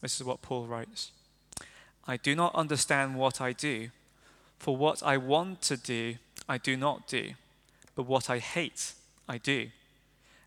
This 0.00 0.16
is 0.16 0.25
what 0.25 0.43
Paul 0.43 0.66
writes 0.66 1.12
I 2.07 2.16
do 2.16 2.35
not 2.35 2.55
understand 2.55 3.16
what 3.16 3.40
I 3.40 3.52
do, 3.52 3.90
for 4.58 4.76
what 4.76 5.02
I 5.02 5.16
want 5.16 5.62
to 5.62 5.76
do, 5.76 6.16
I 6.48 6.58
do 6.58 6.76
not 6.76 7.08
do, 7.08 7.30
but 7.94 8.04
what 8.04 8.30
I 8.30 8.38
hate, 8.38 8.92
I 9.28 9.38
do. 9.38 9.68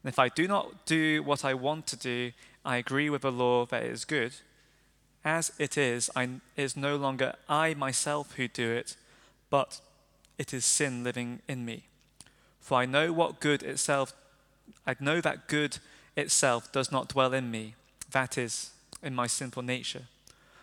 And 0.03 0.11
if 0.11 0.19
I 0.19 0.29
do 0.29 0.47
not 0.47 0.85
do 0.85 1.23
what 1.23 1.43
I 1.43 1.53
want 1.53 1.87
to 1.87 1.97
do, 1.97 2.31
I 2.63 2.77
agree 2.77 3.09
with 3.09 3.21
the 3.21 3.31
law 3.31 3.65
that 3.65 3.83
it 3.83 3.91
is 3.91 4.05
good. 4.05 4.33
As 5.25 5.51
it 5.59 5.77
is, 5.77 6.09
I, 6.15 6.23
it 6.23 6.63
is 6.63 6.77
no 6.77 6.95
longer 6.95 7.35
I 7.49 7.73
myself 7.73 8.35
who 8.35 8.47
do 8.47 8.71
it, 8.71 8.95
but 9.49 9.81
it 10.37 10.53
is 10.53 10.63
sin 10.63 11.03
living 11.03 11.41
in 11.47 11.65
me. 11.65 11.83
For 12.61 12.77
I 12.77 12.85
know 12.85 13.11
what 13.11 13.39
good 13.41 13.63
itself, 13.63 14.13
I 14.87 14.95
know 14.99 15.19
that 15.21 15.47
good 15.47 15.79
itself 16.15 16.71
does 16.71 16.91
not 16.91 17.09
dwell 17.09 17.33
in 17.33 17.51
me, 17.51 17.75
that 18.11 18.37
is, 18.37 18.71
in 19.03 19.13
my 19.13 19.27
sinful 19.27 19.63
nature. 19.63 20.03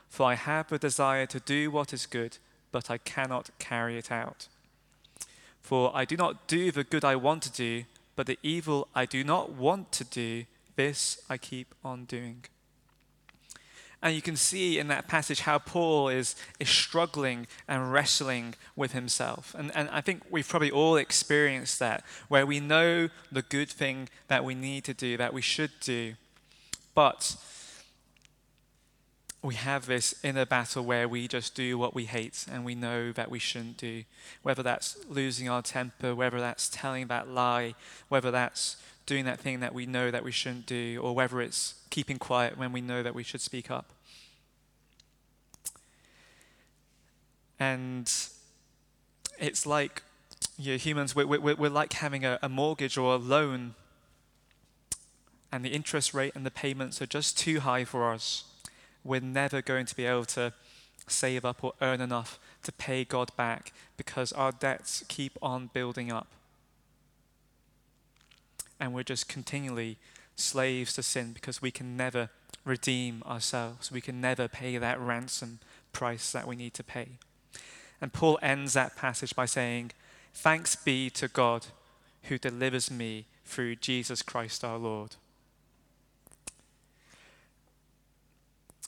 For 0.08 0.26
I 0.26 0.34
have 0.34 0.68
the 0.68 0.78
desire 0.78 1.26
to 1.26 1.40
do 1.40 1.70
what 1.70 1.92
is 1.92 2.06
good, 2.06 2.38
but 2.72 2.90
I 2.90 2.98
cannot 2.98 3.50
carry 3.58 3.98
it 3.98 4.10
out. 4.10 4.48
For 5.60 5.90
I 5.94 6.04
do 6.04 6.16
not 6.16 6.46
do 6.46 6.70
the 6.70 6.84
good 6.84 7.04
I 7.04 7.16
want 7.16 7.42
to 7.42 7.52
do, 7.52 7.84
but 8.14 8.26
the 8.26 8.38
evil 8.42 8.88
I 8.94 9.04
do 9.04 9.24
not 9.24 9.52
want 9.52 9.92
to 9.92 10.04
do, 10.04 10.44
this 10.76 11.20
I 11.28 11.38
keep 11.38 11.74
on 11.84 12.04
doing. 12.04 12.44
And 14.02 14.14
you 14.14 14.22
can 14.22 14.36
see 14.36 14.78
in 14.78 14.88
that 14.88 15.08
passage 15.08 15.40
how 15.40 15.58
Paul 15.58 16.08
is, 16.08 16.36
is 16.60 16.68
struggling 16.68 17.46
and 17.66 17.92
wrestling 17.92 18.54
with 18.76 18.92
himself. 18.92 19.54
And, 19.58 19.74
and 19.74 19.88
I 19.90 20.00
think 20.00 20.22
we've 20.30 20.46
probably 20.46 20.70
all 20.70 20.96
experienced 20.96 21.78
that, 21.80 22.04
where 22.28 22.46
we 22.46 22.60
know 22.60 23.08
the 23.32 23.42
good 23.42 23.68
thing 23.68 24.08
that 24.28 24.44
we 24.44 24.54
need 24.54 24.84
to 24.84 24.94
do, 24.94 25.16
that 25.16 25.32
we 25.32 25.42
should 25.42 25.72
do, 25.80 26.14
but 26.94 27.36
we 29.46 29.54
have 29.54 29.86
this 29.86 30.14
inner 30.24 30.44
battle 30.44 30.84
where 30.84 31.08
we 31.08 31.28
just 31.28 31.54
do 31.54 31.78
what 31.78 31.94
we 31.94 32.04
hate 32.04 32.44
and 32.50 32.64
we 32.64 32.74
know 32.74 33.12
that 33.12 33.30
we 33.30 33.38
shouldn't 33.38 33.76
do. 33.76 34.02
Whether 34.42 34.62
that's 34.62 34.98
losing 35.08 35.48
our 35.48 35.62
temper, 35.62 36.14
whether 36.14 36.40
that's 36.40 36.68
telling 36.68 37.06
that 37.06 37.28
lie, 37.28 37.74
whether 38.08 38.30
that's 38.30 38.76
doing 39.06 39.24
that 39.24 39.38
thing 39.38 39.60
that 39.60 39.72
we 39.72 39.86
know 39.86 40.10
that 40.10 40.24
we 40.24 40.32
shouldn't 40.32 40.66
do, 40.66 41.00
or 41.00 41.14
whether 41.14 41.40
it's 41.40 41.74
keeping 41.90 42.18
quiet 42.18 42.58
when 42.58 42.72
we 42.72 42.80
know 42.80 43.02
that 43.04 43.14
we 43.14 43.22
should 43.22 43.40
speak 43.40 43.70
up. 43.70 43.86
And 47.60 48.12
it's 49.38 49.64
like 49.64 50.02
you 50.58 50.72
know, 50.72 50.78
humans, 50.78 51.14
we're, 51.14 51.26
we're, 51.26 51.54
we're 51.54 51.70
like 51.70 51.92
having 51.92 52.24
a, 52.24 52.38
a 52.42 52.48
mortgage 52.48 52.98
or 52.98 53.14
a 53.14 53.18
loan, 53.18 53.74
and 55.52 55.64
the 55.64 55.70
interest 55.70 56.12
rate 56.12 56.32
and 56.34 56.44
the 56.44 56.50
payments 56.50 57.00
are 57.00 57.06
just 57.06 57.38
too 57.38 57.60
high 57.60 57.84
for 57.84 58.12
us. 58.12 58.44
We're 59.06 59.20
never 59.20 59.62
going 59.62 59.86
to 59.86 59.96
be 59.96 60.04
able 60.06 60.24
to 60.26 60.52
save 61.06 61.44
up 61.44 61.62
or 61.62 61.72
earn 61.80 62.00
enough 62.00 62.38
to 62.64 62.72
pay 62.72 63.04
God 63.04 63.30
back 63.36 63.72
because 63.96 64.32
our 64.32 64.52
debts 64.52 65.04
keep 65.08 65.38
on 65.40 65.70
building 65.72 66.10
up 66.10 66.26
and 68.78 68.92
we're 68.92 69.02
just 69.02 69.28
continually 69.28 69.96
slaves 70.34 70.92
to 70.94 71.02
sin 71.02 71.32
because 71.32 71.62
we 71.62 71.70
can 71.70 71.96
never 71.96 72.30
redeem 72.64 73.22
ourselves. 73.24 73.90
We 73.90 74.00
can 74.00 74.20
never 74.20 74.48
pay 74.48 74.76
that 74.76 75.00
ransom 75.00 75.60
price 75.92 76.32
that 76.32 76.46
we 76.46 76.56
need 76.56 76.74
to 76.74 76.84
pay. 76.84 77.08
And 78.00 78.12
Paul 78.12 78.38
ends 78.42 78.74
that 78.74 78.96
passage 78.96 79.34
by 79.34 79.46
saying, 79.46 79.92
Thanks 80.34 80.76
be 80.76 81.08
to 81.10 81.28
God 81.28 81.66
who 82.24 82.36
delivers 82.36 82.90
me 82.90 83.24
through 83.44 83.76
Jesus 83.76 84.20
Christ 84.20 84.64
our 84.64 84.76
Lord. 84.76 85.16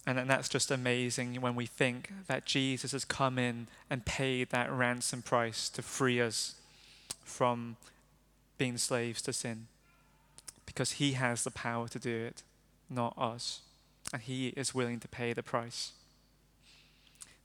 And 0.07 0.31
that's 0.31 0.49
just 0.49 0.71
amazing 0.71 1.41
when 1.41 1.55
we 1.55 1.67
think 1.67 2.13
that 2.29 2.47
Jesus 2.47 2.93
has 2.93 3.05
come 3.05 3.39
in 3.39 3.69
and 3.91 4.07
paid 4.07 4.51
that 4.51 4.73
ransom 4.73 5.21
price 5.21 5.69
to 5.71 5.83
free 5.83 6.21
us 6.21 6.55
from 7.25 7.77
being 8.57 8.79
slaves 8.79 9.21
to 9.23 9.33
sin. 9.33 9.67
because 10.65 10.93
He 10.93 11.13
has 11.13 11.45
the 11.45 11.51
power 11.51 11.89
to 11.89 11.99
do 11.99 12.15
it, 12.15 12.43
not 12.89 13.15
us. 13.19 13.61
And 14.13 14.23
He 14.23 14.49
is 14.49 14.75
willing 14.75 15.01
to 15.01 15.09
pay 15.09 15.33
the 15.33 15.43
price 15.43 15.93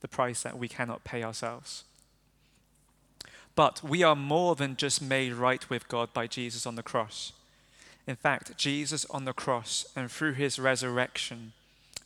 the 0.03 0.07
price 0.09 0.43
that 0.43 0.59
we 0.59 0.67
cannot 0.67 1.05
pay 1.05 1.23
ourselves. 1.23 1.85
But 3.55 3.81
we 3.81 4.03
are 4.03 4.17
more 4.17 4.53
than 4.53 4.75
just 4.75 5.01
made 5.01 5.33
right 5.33 5.67
with 5.69 5.87
God 5.87 6.13
by 6.13 6.27
Jesus 6.27 6.67
on 6.67 6.75
the 6.75 6.83
cross. 6.83 7.31
In 8.05 8.17
fact, 8.17 8.57
Jesus 8.57 9.05
on 9.09 9.23
the 9.23 9.33
cross 9.33 9.85
and 9.95 10.11
through 10.11 10.33
his 10.33 10.59
resurrection, 10.59 11.53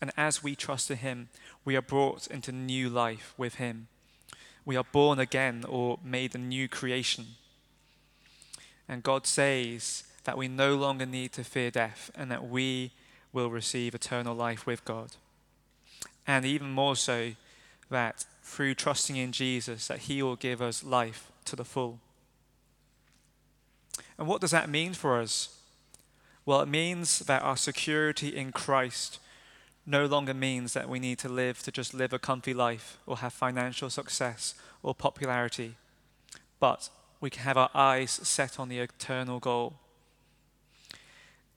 and 0.01 0.11
as 0.15 0.43
we 0.43 0.55
trust 0.55 0.91
in 0.91 0.97
him, 0.97 1.29
we 1.65 1.75
are 1.75 1.81
brought 1.81 2.27
into 2.27 2.51
new 2.51 2.89
life 2.89 3.33
with 3.37 3.55
him. 3.55 3.87
We 4.65 4.75
are 4.75 4.83
born 4.83 5.19
again 5.19 5.63
or 5.67 5.99
made 6.03 6.35
a 6.35 6.39
new 6.39 6.67
creation. 6.67 7.25
And 8.87 9.03
God 9.03 9.25
says 9.25 10.03
that 10.23 10.37
we 10.37 10.47
no 10.47 10.75
longer 10.75 11.05
need 11.05 11.31
to 11.33 11.43
fear 11.43 11.71
death 11.71 12.11
and 12.15 12.29
that 12.31 12.47
we 12.47 12.91
will 13.33 13.49
receive 13.49 13.95
eternal 13.95 14.35
life 14.35 14.65
with 14.65 14.85
God. 14.85 15.11
And 16.25 16.45
even 16.45 16.69
more 16.69 16.95
so, 16.95 17.31
that 17.89 18.25
through 18.43 18.75
trusting 18.75 19.15
in 19.15 19.31
Jesus 19.31 19.87
that 19.87 19.99
he 19.99 20.21
will 20.21 20.35
give 20.35 20.61
us 20.61 20.83
life 20.83 21.31
to 21.45 21.55
the 21.55 21.65
full. 21.65 21.99
And 24.17 24.27
what 24.27 24.41
does 24.41 24.51
that 24.51 24.69
mean 24.69 24.93
for 24.93 25.19
us? 25.21 25.57
Well, 26.45 26.61
it 26.61 26.67
means 26.67 27.19
that 27.19 27.41
our 27.41 27.57
security 27.57 28.35
in 28.35 28.51
Christ 28.51 29.19
no 29.87 30.05
longer 30.05 30.33
means 30.33 30.73
that 30.73 30.89
we 30.89 30.99
need 30.99 31.17
to 31.19 31.29
live 31.29 31.63
to 31.63 31.71
just 31.71 31.93
live 31.93 32.11
a 32.11 32.19
comfy 32.19 32.53
life 32.53 32.97
or 33.05 33.17
have 33.17 33.31
financial 33.31 33.89
success 33.89 34.53
or 34.83 34.93
popularity, 34.93 35.75
but 36.59 36.89
we 37.21 37.29
can 37.29 37.43
have 37.43 37.57
our 37.57 37.71
eyes 37.73 38.11
set 38.11 38.59
on 38.59 38.67
the 38.67 38.79
eternal 38.79 39.39
goal. 39.39 39.75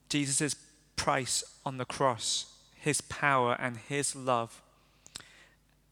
Jesus' 0.08 0.54
price 0.94 1.42
on 1.66 1.76
the 1.76 1.84
cross, 1.84 2.54
his 2.76 3.00
power 3.00 3.56
and 3.58 3.76
his 3.76 4.14
love, 4.14 4.62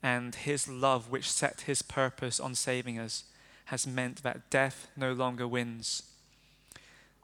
and 0.01 0.37
his 0.37 0.69
love, 0.69 1.11
which 1.11 1.31
set 1.31 1.63
his 1.63 1.83
purpose 1.83 2.39
on 2.39 2.55
saving 2.55 3.01
us, 3.01 3.25
has 3.67 3.85
meant 3.85 4.23
that 4.23 4.49
death 4.49 4.87
no 4.97 5.13
longer 5.13 5.47
wins. 5.47 6.05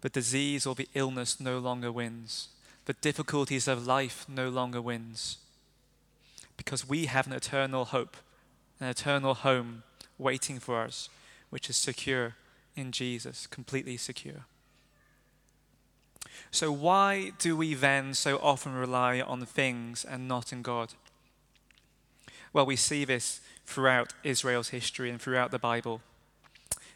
The 0.00 0.08
disease 0.08 0.66
or 0.66 0.74
the 0.74 0.88
illness 0.92 1.38
no 1.38 1.58
longer 1.58 1.92
wins. 1.92 2.48
The 2.86 2.92
difficulties 2.94 3.66
of 3.66 3.86
life 3.86 4.26
no 4.28 4.48
longer 4.48 4.80
wins. 4.80 5.38
Because 6.56 6.88
we 6.88 7.06
have 7.06 7.26
an 7.26 7.32
eternal 7.32 7.86
hope, 7.86 8.16
an 8.80 8.88
eternal 8.88 9.34
home 9.34 9.82
waiting 10.18 10.58
for 10.58 10.82
us, 10.82 11.08
which 11.50 11.68
is 11.70 11.76
secure 11.76 12.36
in 12.76 12.92
Jesus, 12.92 13.46
completely 13.46 13.96
secure. 13.96 14.46
So, 16.50 16.70
why 16.70 17.32
do 17.38 17.56
we 17.56 17.74
then 17.74 18.14
so 18.14 18.38
often 18.38 18.74
rely 18.74 19.20
on 19.20 19.44
things 19.44 20.04
and 20.04 20.28
not 20.28 20.52
in 20.52 20.62
God? 20.62 20.94
Well, 22.52 22.66
we 22.66 22.76
see 22.76 23.04
this 23.04 23.40
throughout 23.66 24.12
Israel's 24.22 24.68
history 24.68 25.10
and 25.10 25.20
throughout 25.20 25.50
the 25.50 25.58
Bible. 25.58 26.00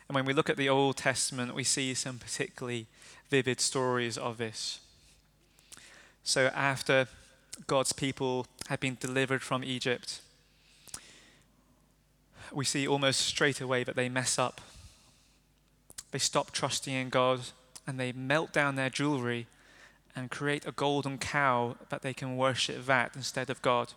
And 0.09 0.15
when 0.15 0.25
we 0.25 0.33
look 0.33 0.49
at 0.49 0.57
the 0.57 0.69
Old 0.69 0.97
Testament, 0.97 1.55
we 1.55 1.65
see 1.65 1.93
some 1.95 2.19
particularly 2.19 2.87
vivid 3.29 3.61
stories 3.61 4.17
of 4.17 4.39
this. 4.39 4.81
So, 6.29 6.51
after 6.55 7.09
God's 7.67 7.93
people 7.93 8.47
had 8.69 8.81
been 8.81 8.97
delivered 9.01 9.43
from 9.43 9.65
Egypt, 9.65 10.21
we 12.53 12.65
see 12.65 12.87
almost 12.87 13.21
straight 13.21 13.61
away 13.61 13.85
that 13.85 13.97
they 13.97 14.09
mess 14.09 14.39
up 14.39 14.61
they 16.11 16.19
stop 16.19 16.51
trusting 16.51 16.95
in 16.95 17.11
God 17.11 17.41
and 17.87 17.99
they 17.99 18.13
melt 18.13 18.53
down 18.53 18.77
their 18.77 18.91
jewelry 18.91 19.47
and 20.17 20.31
create 20.31 20.67
a 20.67 20.73
golden 20.73 21.19
cow 21.19 21.77
that 21.91 22.03
they 22.03 22.15
can 22.15 22.37
worship 22.37 22.87
that 22.87 23.15
instead 23.15 23.51
of 23.51 23.63
God. 23.63 23.93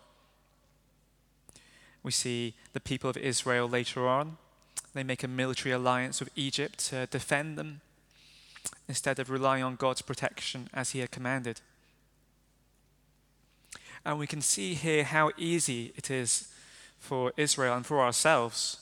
We 2.02 2.12
see 2.12 2.54
the 2.72 2.80
people 2.80 3.08
of 3.08 3.16
Israel 3.16 3.68
later 3.68 4.06
on. 4.06 4.36
They 4.94 5.02
make 5.02 5.22
a 5.22 5.28
military 5.28 5.72
alliance 5.72 6.20
with 6.20 6.30
Egypt 6.36 6.78
to 6.90 7.06
defend 7.06 7.56
them 7.56 7.80
instead 8.88 9.18
of 9.18 9.30
relying 9.30 9.62
on 9.62 9.76
God's 9.76 10.02
protection 10.02 10.68
as 10.74 10.90
He 10.90 10.98
had 10.98 11.10
commanded. 11.10 11.60
And 14.04 14.18
we 14.18 14.26
can 14.26 14.40
see 14.40 14.74
here 14.74 15.04
how 15.04 15.30
easy 15.36 15.92
it 15.96 16.10
is 16.10 16.48
for 16.98 17.32
Israel 17.36 17.76
and 17.76 17.86
for 17.86 18.00
ourselves 18.00 18.78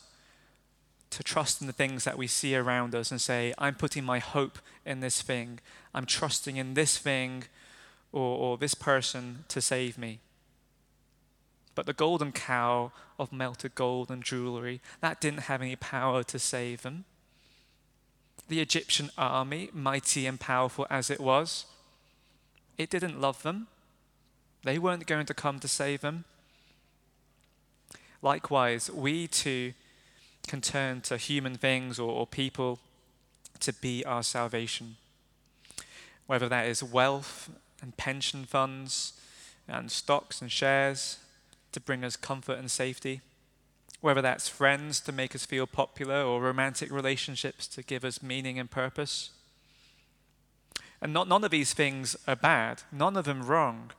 to 1.11 1.23
trust 1.25 1.61
in 1.61 1.67
the 1.67 1.73
things 1.73 2.05
that 2.05 2.17
we 2.17 2.27
see 2.27 2.55
around 2.55 2.95
us 2.95 3.11
and 3.11 3.21
say, 3.21 3.53
I'm 3.59 3.75
putting 3.75 4.05
my 4.05 4.21
hope 4.21 4.59
in 4.87 5.01
this 5.01 5.23
thing. 5.23 5.59
I'm 5.93 6.07
trusting 6.07 6.57
in 6.57 6.75
this 6.75 6.99
thing 6.99 7.45
or, 8.13 8.39
or 8.39 8.59
this 8.59 8.75
person 8.75 9.45
to 9.49 9.61
save 9.61 9.99
me. 9.99 10.21
But 11.75 11.87
the 11.87 11.93
golden 11.93 12.33
cow 12.33 12.93
of 13.19 13.33
melted 13.33 13.75
gold 13.75 14.11
and 14.11 14.23
jewelry, 14.23 14.81
that 15.01 15.21
didn't 15.21 15.43
have 15.45 15.63
any 15.63 15.77
power 15.77 16.23
to 16.25 16.39
save 16.39 16.83
them. 16.83 17.05
The 18.49 18.61
Egyptian 18.61 19.11
army, 19.19 19.71
mighty 19.73 20.27
and 20.27 20.39
powerful 20.39 20.87
as 20.91 21.11
it 21.11 21.21
was, 21.21 21.67
it 22.79 22.91
didn't 22.91 23.21
love 23.21 23.43
them. 23.43 23.67
They 24.62 24.79
weren't 24.79 25.07
going 25.07 25.27
to 25.27 25.35
come 25.35 25.59
to 25.61 25.68
save 25.68 26.01
them. 26.01 26.25
Likewise, 28.23 28.90
we 28.90 29.27
too 29.27 29.73
can 30.46 30.61
turn 30.61 31.01
to 31.03 31.16
human 31.16 31.55
things 31.55 31.99
or, 31.99 32.11
or 32.11 32.27
people 32.27 32.79
to 33.61 33.73
be 33.73 34.05
our 34.05 34.23
salvation. 34.23 34.96
Whether 36.27 36.49
that 36.49 36.66
is 36.66 36.83
wealth 36.83 37.51
and 37.81 37.96
pension 37.96 38.44
funds 38.44 39.14
and 39.68 39.90
stocks 39.90 40.42
and 40.42 40.51
shares 40.51 41.18
to 41.73 41.81
bring 41.81 42.05
us 42.05 42.16
comfort 42.16 42.59
and 42.59 42.70
safety. 42.70 43.20
Whether 44.01 44.23
that's 44.23 44.49
friends 44.49 45.01
to 45.01 45.12
make 45.12 45.35
us 45.35 45.46
feel 45.46 45.66
popular 45.66 46.23
or 46.23 46.40
romantic 46.40 46.90
relationships 46.90 47.66
to 47.68 47.83
give 47.83 48.05
us 48.05 48.23
meaning 48.23 48.59
and 48.59 48.70
purpose. 48.70 49.31
And 51.01 51.12
not, 51.12 51.29
none 51.29 51.44
of 51.44 51.51
these 51.51 51.73
things 51.73 52.16
are 52.27 52.37
bad, 52.37 52.83
none 52.92 53.16
of 53.16 53.25
them 53.25 53.42
wrong. 53.42 53.92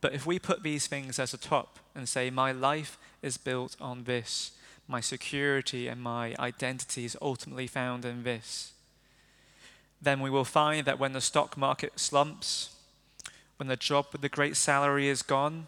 But 0.00 0.14
if 0.14 0.26
we 0.26 0.38
put 0.38 0.62
these 0.62 0.86
things 0.86 1.18
as 1.18 1.34
a 1.34 1.38
top 1.38 1.78
and 1.94 2.08
say, 2.08 2.30
My 2.30 2.52
life 2.52 2.98
is 3.22 3.36
built 3.36 3.76
on 3.80 4.04
this, 4.04 4.52
my 4.86 5.00
security 5.00 5.88
and 5.88 6.00
my 6.00 6.34
identity 6.38 7.04
is 7.04 7.16
ultimately 7.20 7.66
found 7.66 8.04
in 8.04 8.22
this, 8.22 8.72
then 10.00 10.20
we 10.20 10.30
will 10.30 10.44
find 10.44 10.86
that 10.86 10.98
when 10.98 11.12
the 11.12 11.20
stock 11.20 11.56
market 11.56 11.98
slumps, 11.98 12.70
when 13.56 13.66
the 13.66 13.76
job 13.76 14.06
with 14.12 14.20
the 14.20 14.28
great 14.28 14.56
salary 14.56 15.08
is 15.08 15.22
gone, 15.22 15.66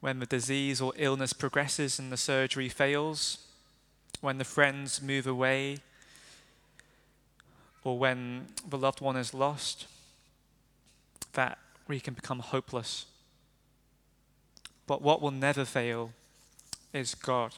when 0.00 0.20
the 0.20 0.26
disease 0.26 0.80
or 0.80 0.92
illness 0.96 1.32
progresses 1.32 1.98
and 1.98 2.12
the 2.12 2.16
surgery 2.16 2.68
fails, 2.68 3.38
when 4.20 4.38
the 4.38 4.44
friends 4.44 5.02
move 5.02 5.26
away, 5.26 5.78
or 7.82 7.98
when 7.98 8.46
the 8.68 8.78
loved 8.78 9.00
one 9.00 9.16
is 9.16 9.34
lost, 9.34 9.86
that 11.32 11.58
we 11.90 12.00
can 12.00 12.14
become 12.14 12.38
hopeless. 12.38 13.06
But 14.86 15.02
what 15.02 15.20
will 15.20 15.30
never 15.30 15.64
fail 15.64 16.12
is 16.92 17.14
God. 17.14 17.52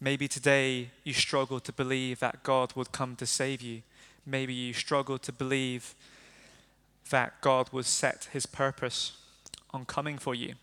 Maybe 0.00 0.26
today 0.26 0.90
you 1.04 1.12
struggle 1.12 1.60
to 1.60 1.72
believe 1.72 2.18
that 2.18 2.42
God 2.42 2.74
would 2.74 2.90
come 2.90 3.14
to 3.16 3.26
save 3.26 3.62
you. 3.62 3.82
Maybe 4.26 4.52
you 4.52 4.72
struggle 4.72 5.18
to 5.18 5.32
believe 5.32 5.94
that 7.10 7.40
God 7.40 7.68
would 7.72 7.86
set 7.86 8.28
his 8.32 8.46
purpose 8.46 9.12
on 9.70 9.84
coming 9.84 10.18
for 10.18 10.34
you. 10.34 10.54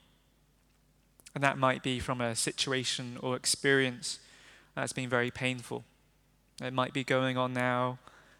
And 1.34 1.43
that 1.43 1.58
might 1.58 1.84
be 1.84 1.99
from 1.99 2.19
a 2.19 2.36
situation 2.36 3.17
or 3.21 3.36
experience 3.36 4.19
that's 4.75 4.93
been 4.93 5.10
very 5.10 5.32
painful. 5.32 5.84
It 6.62 6.73
might 6.73 6.93
be 6.93 7.04
going 7.04 7.38
on 7.38 7.54
now, 7.54 7.99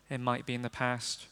it 0.09 0.19
might 0.19 0.45
be 0.45 0.53
in 0.53 0.63
the 0.63 0.69
past. 0.69 1.28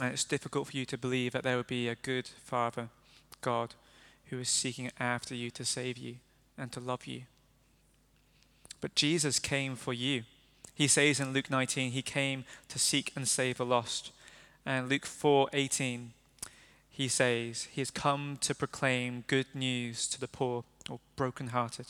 And 0.00 0.12
it's 0.12 0.24
difficult 0.24 0.68
for 0.68 0.76
you 0.76 0.84
to 0.86 0.98
believe 0.98 1.32
that 1.32 1.42
there 1.42 1.56
would 1.56 1.66
be 1.66 1.88
a 1.88 1.94
good 1.94 2.28
Father, 2.28 2.88
God, 3.40 3.74
who 4.26 4.38
is 4.38 4.48
seeking 4.48 4.90
after 5.00 5.34
you 5.34 5.50
to 5.52 5.64
save 5.64 5.96
you 5.96 6.16
and 6.58 6.70
to 6.72 6.80
love 6.80 7.06
you. 7.06 7.22
But 8.80 8.94
Jesus 8.94 9.38
came 9.38 9.74
for 9.76 9.92
you. 9.92 10.24
He 10.74 10.86
says 10.86 11.18
in 11.18 11.32
Luke 11.32 11.50
19, 11.50 11.92
He 11.92 12.02
came 12.02 12.44
to 12.68 12.78
seek 12.78 13.12
and 13.16 13.26
save 13.26 13.56
the 13.56 13.64
lost. 13.64 14.12
And 14.66 14.88
Luke 14.88 15.06
4:18, 15.06 16.08
he 16.90 17.08
says, 17.08 17.68
He 17.72 17.80
has 17.80 17.90
come 17.90 18.38
to 18.40 18.54
proclaim 18.54 19.24
good 19.26 19.46
news 19.54 20.06
to 20.08 20.20
the 20.20 20.28
poor 20.28 20.64
or 20.88 21.00
brokenhearted. 21.14 21.86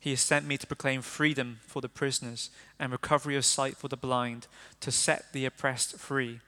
He 0.00 0.10
has 0.10 0.20
sent 0.20 0.46
me 0.46 0.56
to 0.58 0.66
proclaim 0.66 1.02
freedom 1.02 1.60
for 1.66 1.82
the 1.82 1.88
prisoners 1.88 2.50
and 2.78 2.92
recovery 2.92 3.36
of 3.36 3.44
sight 3.44 3.76
for 3.76 3.88
the 3.88 3.96
blind, 3.96 4.46
to 4.80 4.90
set 4.90 5.32
the 5.32 5.44
oppressed 5.44 5.98
free, 5.98 6.40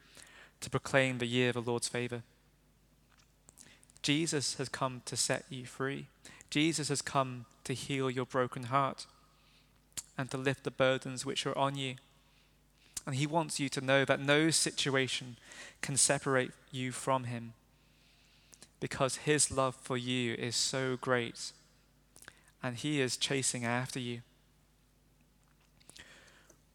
to 0.60 0.70
proclaim 0.70 1.18
the 1.18 1.26
year 1.26 1.48
of 1.50 1.54
the 1.54 1.70
Lord's 1.70 1.88
favor. 1.88 2.22
Jesus 4.02 4.54
has 4.54 4.68
come 4.68 5.02
to 5.04 5.16
set 5.16 5.44
you 5.50 5.66
free. 5.66 6.06
Jesus 6.48 6.88
has 6.88 7.02
come 7.02 7.46
to 7.64 7.74
heal 7.74 8.10
your 8.10 8.26
broken 8.26 8.64
heart 8.64 9.06
and 10.16 10.30
to 10.30 10.36
lift 10.36 10.64
the 10.64 10.70
burdens 10.70 11.24
which 11.24 11.46
are 11.46 11.56
on 11.56 11.76
you. 11.76 11.96
And 13.06 13.14
He 13.14 13.26
wants 13.26 13.58
you 13.58 13.68
to 13.70 13.80
know 13.80 14.04
that 14.04 14.20
no 14.20 14.50
situation 14.50 15.36
can 15.80 15.96
separate 15.96 16.50
you 16.70 16.92
from 16.92 17.24
Him 17.24 17.54
because 18.80 19.16
His 19.16 19.50
love 19.50 19.74
for 19.74 19.96
you 19.96 20.34
is 20.34 20.56
so 20.56 20.96
great 21.00 21.52
and 22.62 22.76
He 22.76 23.00
is 23.00 23.16
chasing 23.16 23.64
after 23.64 23.98
you. 23.98 24.20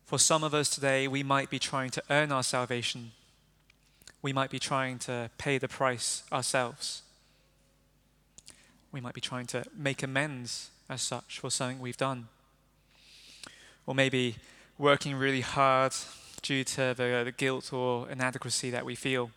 For 0.06 0.20
some 0.20 0.44
of 0.44 0.54
us 0.54 0.70
today, 0.70 1.08
we 1.08 1.24
might 1.24 1.50
be 1.50 1.58
trying 1.58 1.90
to 1.92 2.04
earn 2.10 2.32
our 2.32 2.44
salvation. 2.44 3.12
We 4.26 4.34
might 4.34 4.50
be 4.50 4.58
trying 4.58 4.98
to 5.06 5.30
pay 5.38 5.60
the 5.60 5.68
price 5.68 6.24
ourselves. 6.32 7.04
We 8.92 9.00
might 9.00 9.14
be 9.14 9.22
trying 9.22 9.46
to 9.54 9.66
make 9.78 10.02
amends 10.02 10.72
as 10.90 11.04
such 11.04 11.40
for 11.40 11.52
something 11.52 11.80
we've 11.80 11.96
done. 11.96 12.30
Or 13.86 13.94
maybe 13.94 14.38
working 14.80 15.16
really 15.16 15.42
hard 15.42 15.94
due 16.42 16.64
to 16.64 16.96
the, 16.98 17.22
the 17.24 17.34
guilt 17.38 17.72
or 17.72 18.10
inadequacy 18.10 18.72
that 18.72 18.84
we 18.84 18.96
feel. 18.96 19.30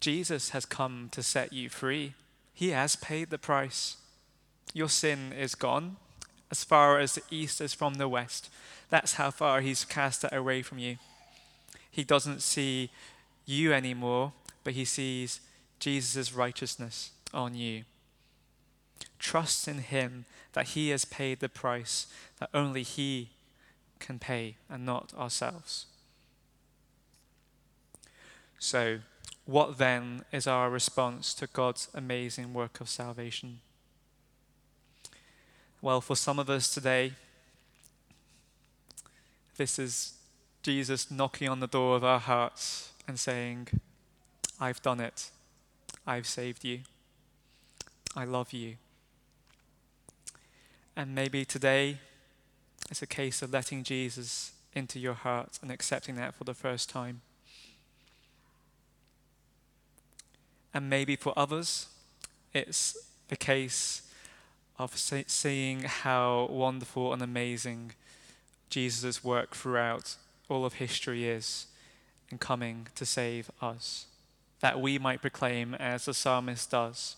Jesus 0.00 0.48
has 0.56 0.64
come 0.64 1.10
to 1.12 1.22
set 1.22 1.52
you 1.52 1.68
free. 1.68 2.14
He 2.54 2.70
has 2.70 2.96
paid 2.96 3.28
the 3.28 3.36
price. 3.36 3.98
Your 4.72 4.88
sin 4.88 5.34
is 5.38 5.54
gone 5.54 5.96
as 6.50 6.64
far 6.64 6.98
as 6.98 7.16
the 7.16 7.22
east 7.30 7.60
is 7.60 7.74
from 7.74 7.96
the 7.96 8.08
west. 8.08 8.48
That's 8.88 9.14
how 9.14 9.30
far 9.30 9.60
He's 9.60 9.84
cast 9.84 10.24
it 10.24 10.32
away 10.32 10.62
from 10.62 10.78
you. 10.78 10.96
He 11.92 12.04
doesn't 12.04 12.40
see 12.40 12.90
you 13.44 13.72
anymore, 13.72 14.32
but 14.64 14.72
He 14.72 14.84
sees 14.84 15.40
Jesus' 15.78 16.32
righteousness 16.32 17.10
on 17.34 17.54
you. 17.54 17.84
Trust 19.18 19.68
in 19.68 19.78
Him 19.78 20.24
that 20.54 20.68
He 20.68 20.88
has 20.88 21.04
paid 21.04 21.40
the 21.40 21.48
price 21.50 22.06
that 22.40 22.48
only 22.54 22.82
He 22.82 23.28
can 24.00 24.18
pay 24.18 24.56
and 24.68 24.86
not 24.86 25.12
ourselves. 25.14 25.86
So, 28.58 29.00
what 29.44 29.76
then 29.78 30.24
is 30.32 30.46
our 30.46 30.70
response 30.70 31.34
to 31.34 31.46
God's 31.46 31.88
amazing 31.94 32.54
work 32.54 32.80
of 32.80 32.88
salvation? 32.88 33.60
Well, 35.82 36.00
for 36.00 36.16
some 36.16 36.38
of 36.38 36.48
us 36.48 36.72
today, 36.72 37.12
this 39.56 39.78
is 39.78 40.14
Jesus 40.62 41.10
knocking 41.10 41.48
on 41.48 41.60
the 41.60 41.66
door 41.66 41.96
of 41.96 42.04
our 42.04 42.20
hearts 42.20 42.92
and 43.08 43.18
saying, 43.18 43.68
I've 44.60 44.80
done 44.82 45.00
it. 45.00 45.30
I've 46.06 46.26
saved 46.26 46.64
you. 46.64 46.80
I 48.14 48.24
love 48.24 48.52
you. 48.52 48.76
And 50.96 51.14
maybe 51.14 51.44
today 51.44 51.98
it's 52.90 53.02
a 53.02 53.06
case 53.06 53.42
of 53.42 53.52
letting 53.52 53.82
Jesus 53.82 54.52
into 54.74 54.98
your 54.98 55.14
heart 55.14 55.58
and 55.62 55.70
accepting 55.70 56.16
that 56.16 56.34
for 56.34 56.44
the 56.44 56.54
first 56.54 56.88
time. 56.88 57.22
And 60.74 60.88
maybe 60.88 61.16
for 61.16 61.32
others, 61.36 61.88
it's 62.54 62.96
a 63.30 63.36
case 63.36 64.02
of 64.78 64.96
seeing 64.96 65.82
how 65.82 66.48
wonderful 66.50 67.12
and 67.12 67.20
amazing 67.20 67.92
Jesus' 68.70 69.22
work 69.22 69.54
throughout 69.54 70.16
all 70.52 70.64
of 70.64 70.74
history 70.74 71.26
is 71.26 71.66
in 72.30 72.38
coming 72.38 72.88
to 72.94 73.04
save 73.04 73.50
us, 73.60 74.06
that 74.60 74.80
we 74.80 74.98
might 74.98 75.20
proclaim, 75.20 75.74
as 75.74 76.04
the 76.04 76.14
psalmist 76.14 76.70
does, 76.70 77.16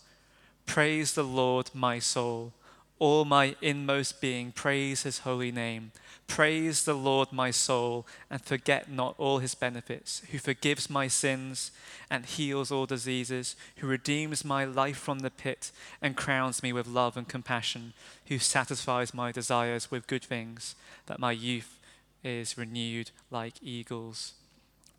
Praise 0.66 1.12
the 1.12 1.24
Lord, 1.24 1.70
my 1.74 1.98
soul 1.98 2.54
all 2.98 3.24
my 3.24 3.56
inmost 3.60 4.20
being, 4.20 4.52
praise 4.52 5.02
his 5.02 5.20
holy 5.20 5.50
name. 5.50 5.92
Praise 6.26 6.84
the 6.84 6.94
Lord, 6.94 7.32
my 7.32 7.50
soul, 7.50 8.06
and 8.30 8.40
forget 8.40 8.90
not 8.90 9.14
all 9.18 9.40
his 9.40 9.54
benefits, 9.54 10.22
who 10.30 10.38
forgives 10.38 10.88
my 10.88 11.06
sins 11.08 11.70
and 12.08 12.24
heals 12.24 12.72
all 12.72 12.86
diseases, 12.86 13.56
who 13.76 13.86
redeems 13.86 14.44
my 14.44 14.64
life 14.64 14.96
from 14.96 15.18
the 15.18 15.30
pit 15.30 15.70
and 16.00 16.16
crowns 16.16 16.62
me 16.62 16.72
with 16.72 16.86
love 16.86 17.16
and 17.16 17.28
compassion, 17.28 17.92
who 18.28 18.38
satisfies 18.38 19.12
my 19.12 19.32
desires 19.32 19.90
with 19.90 20.06
good 20.06 20.24
things, 20.24 20.74
that 21.06 21.18
my 21.18 21.32
youth 21.32 21.78
is 22.24 22.58
renewed 22.58 23.10
like 23.30 23.54
eagles. 23.62 24.32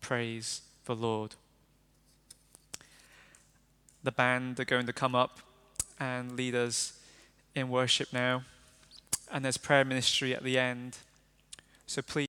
Praise 0.00 0.62
the 0.86 0.94
Lord. 0.94 1.34
The 4.02 4.12
band 4.12 4.60
are 4.60 4.64
going 4.64 4.86
to 4.86 4.92
come 4.92 5.14
up 5.14 5.40
and 5.98 6.32
lead 6.32 6.54
us 6.54 6.98
in 7.54 7.68
worship 7.68 8.12
now, 8.12 8.44
and 9.32 9.44
there's 9.44 9.56
prayer 9.56 9.84
ministry 9.84 10.34
at 10.34 10.44
the 10.44 10.58
end. 10.58 10.98
So 11.86 12.00
please. 12.02 12.24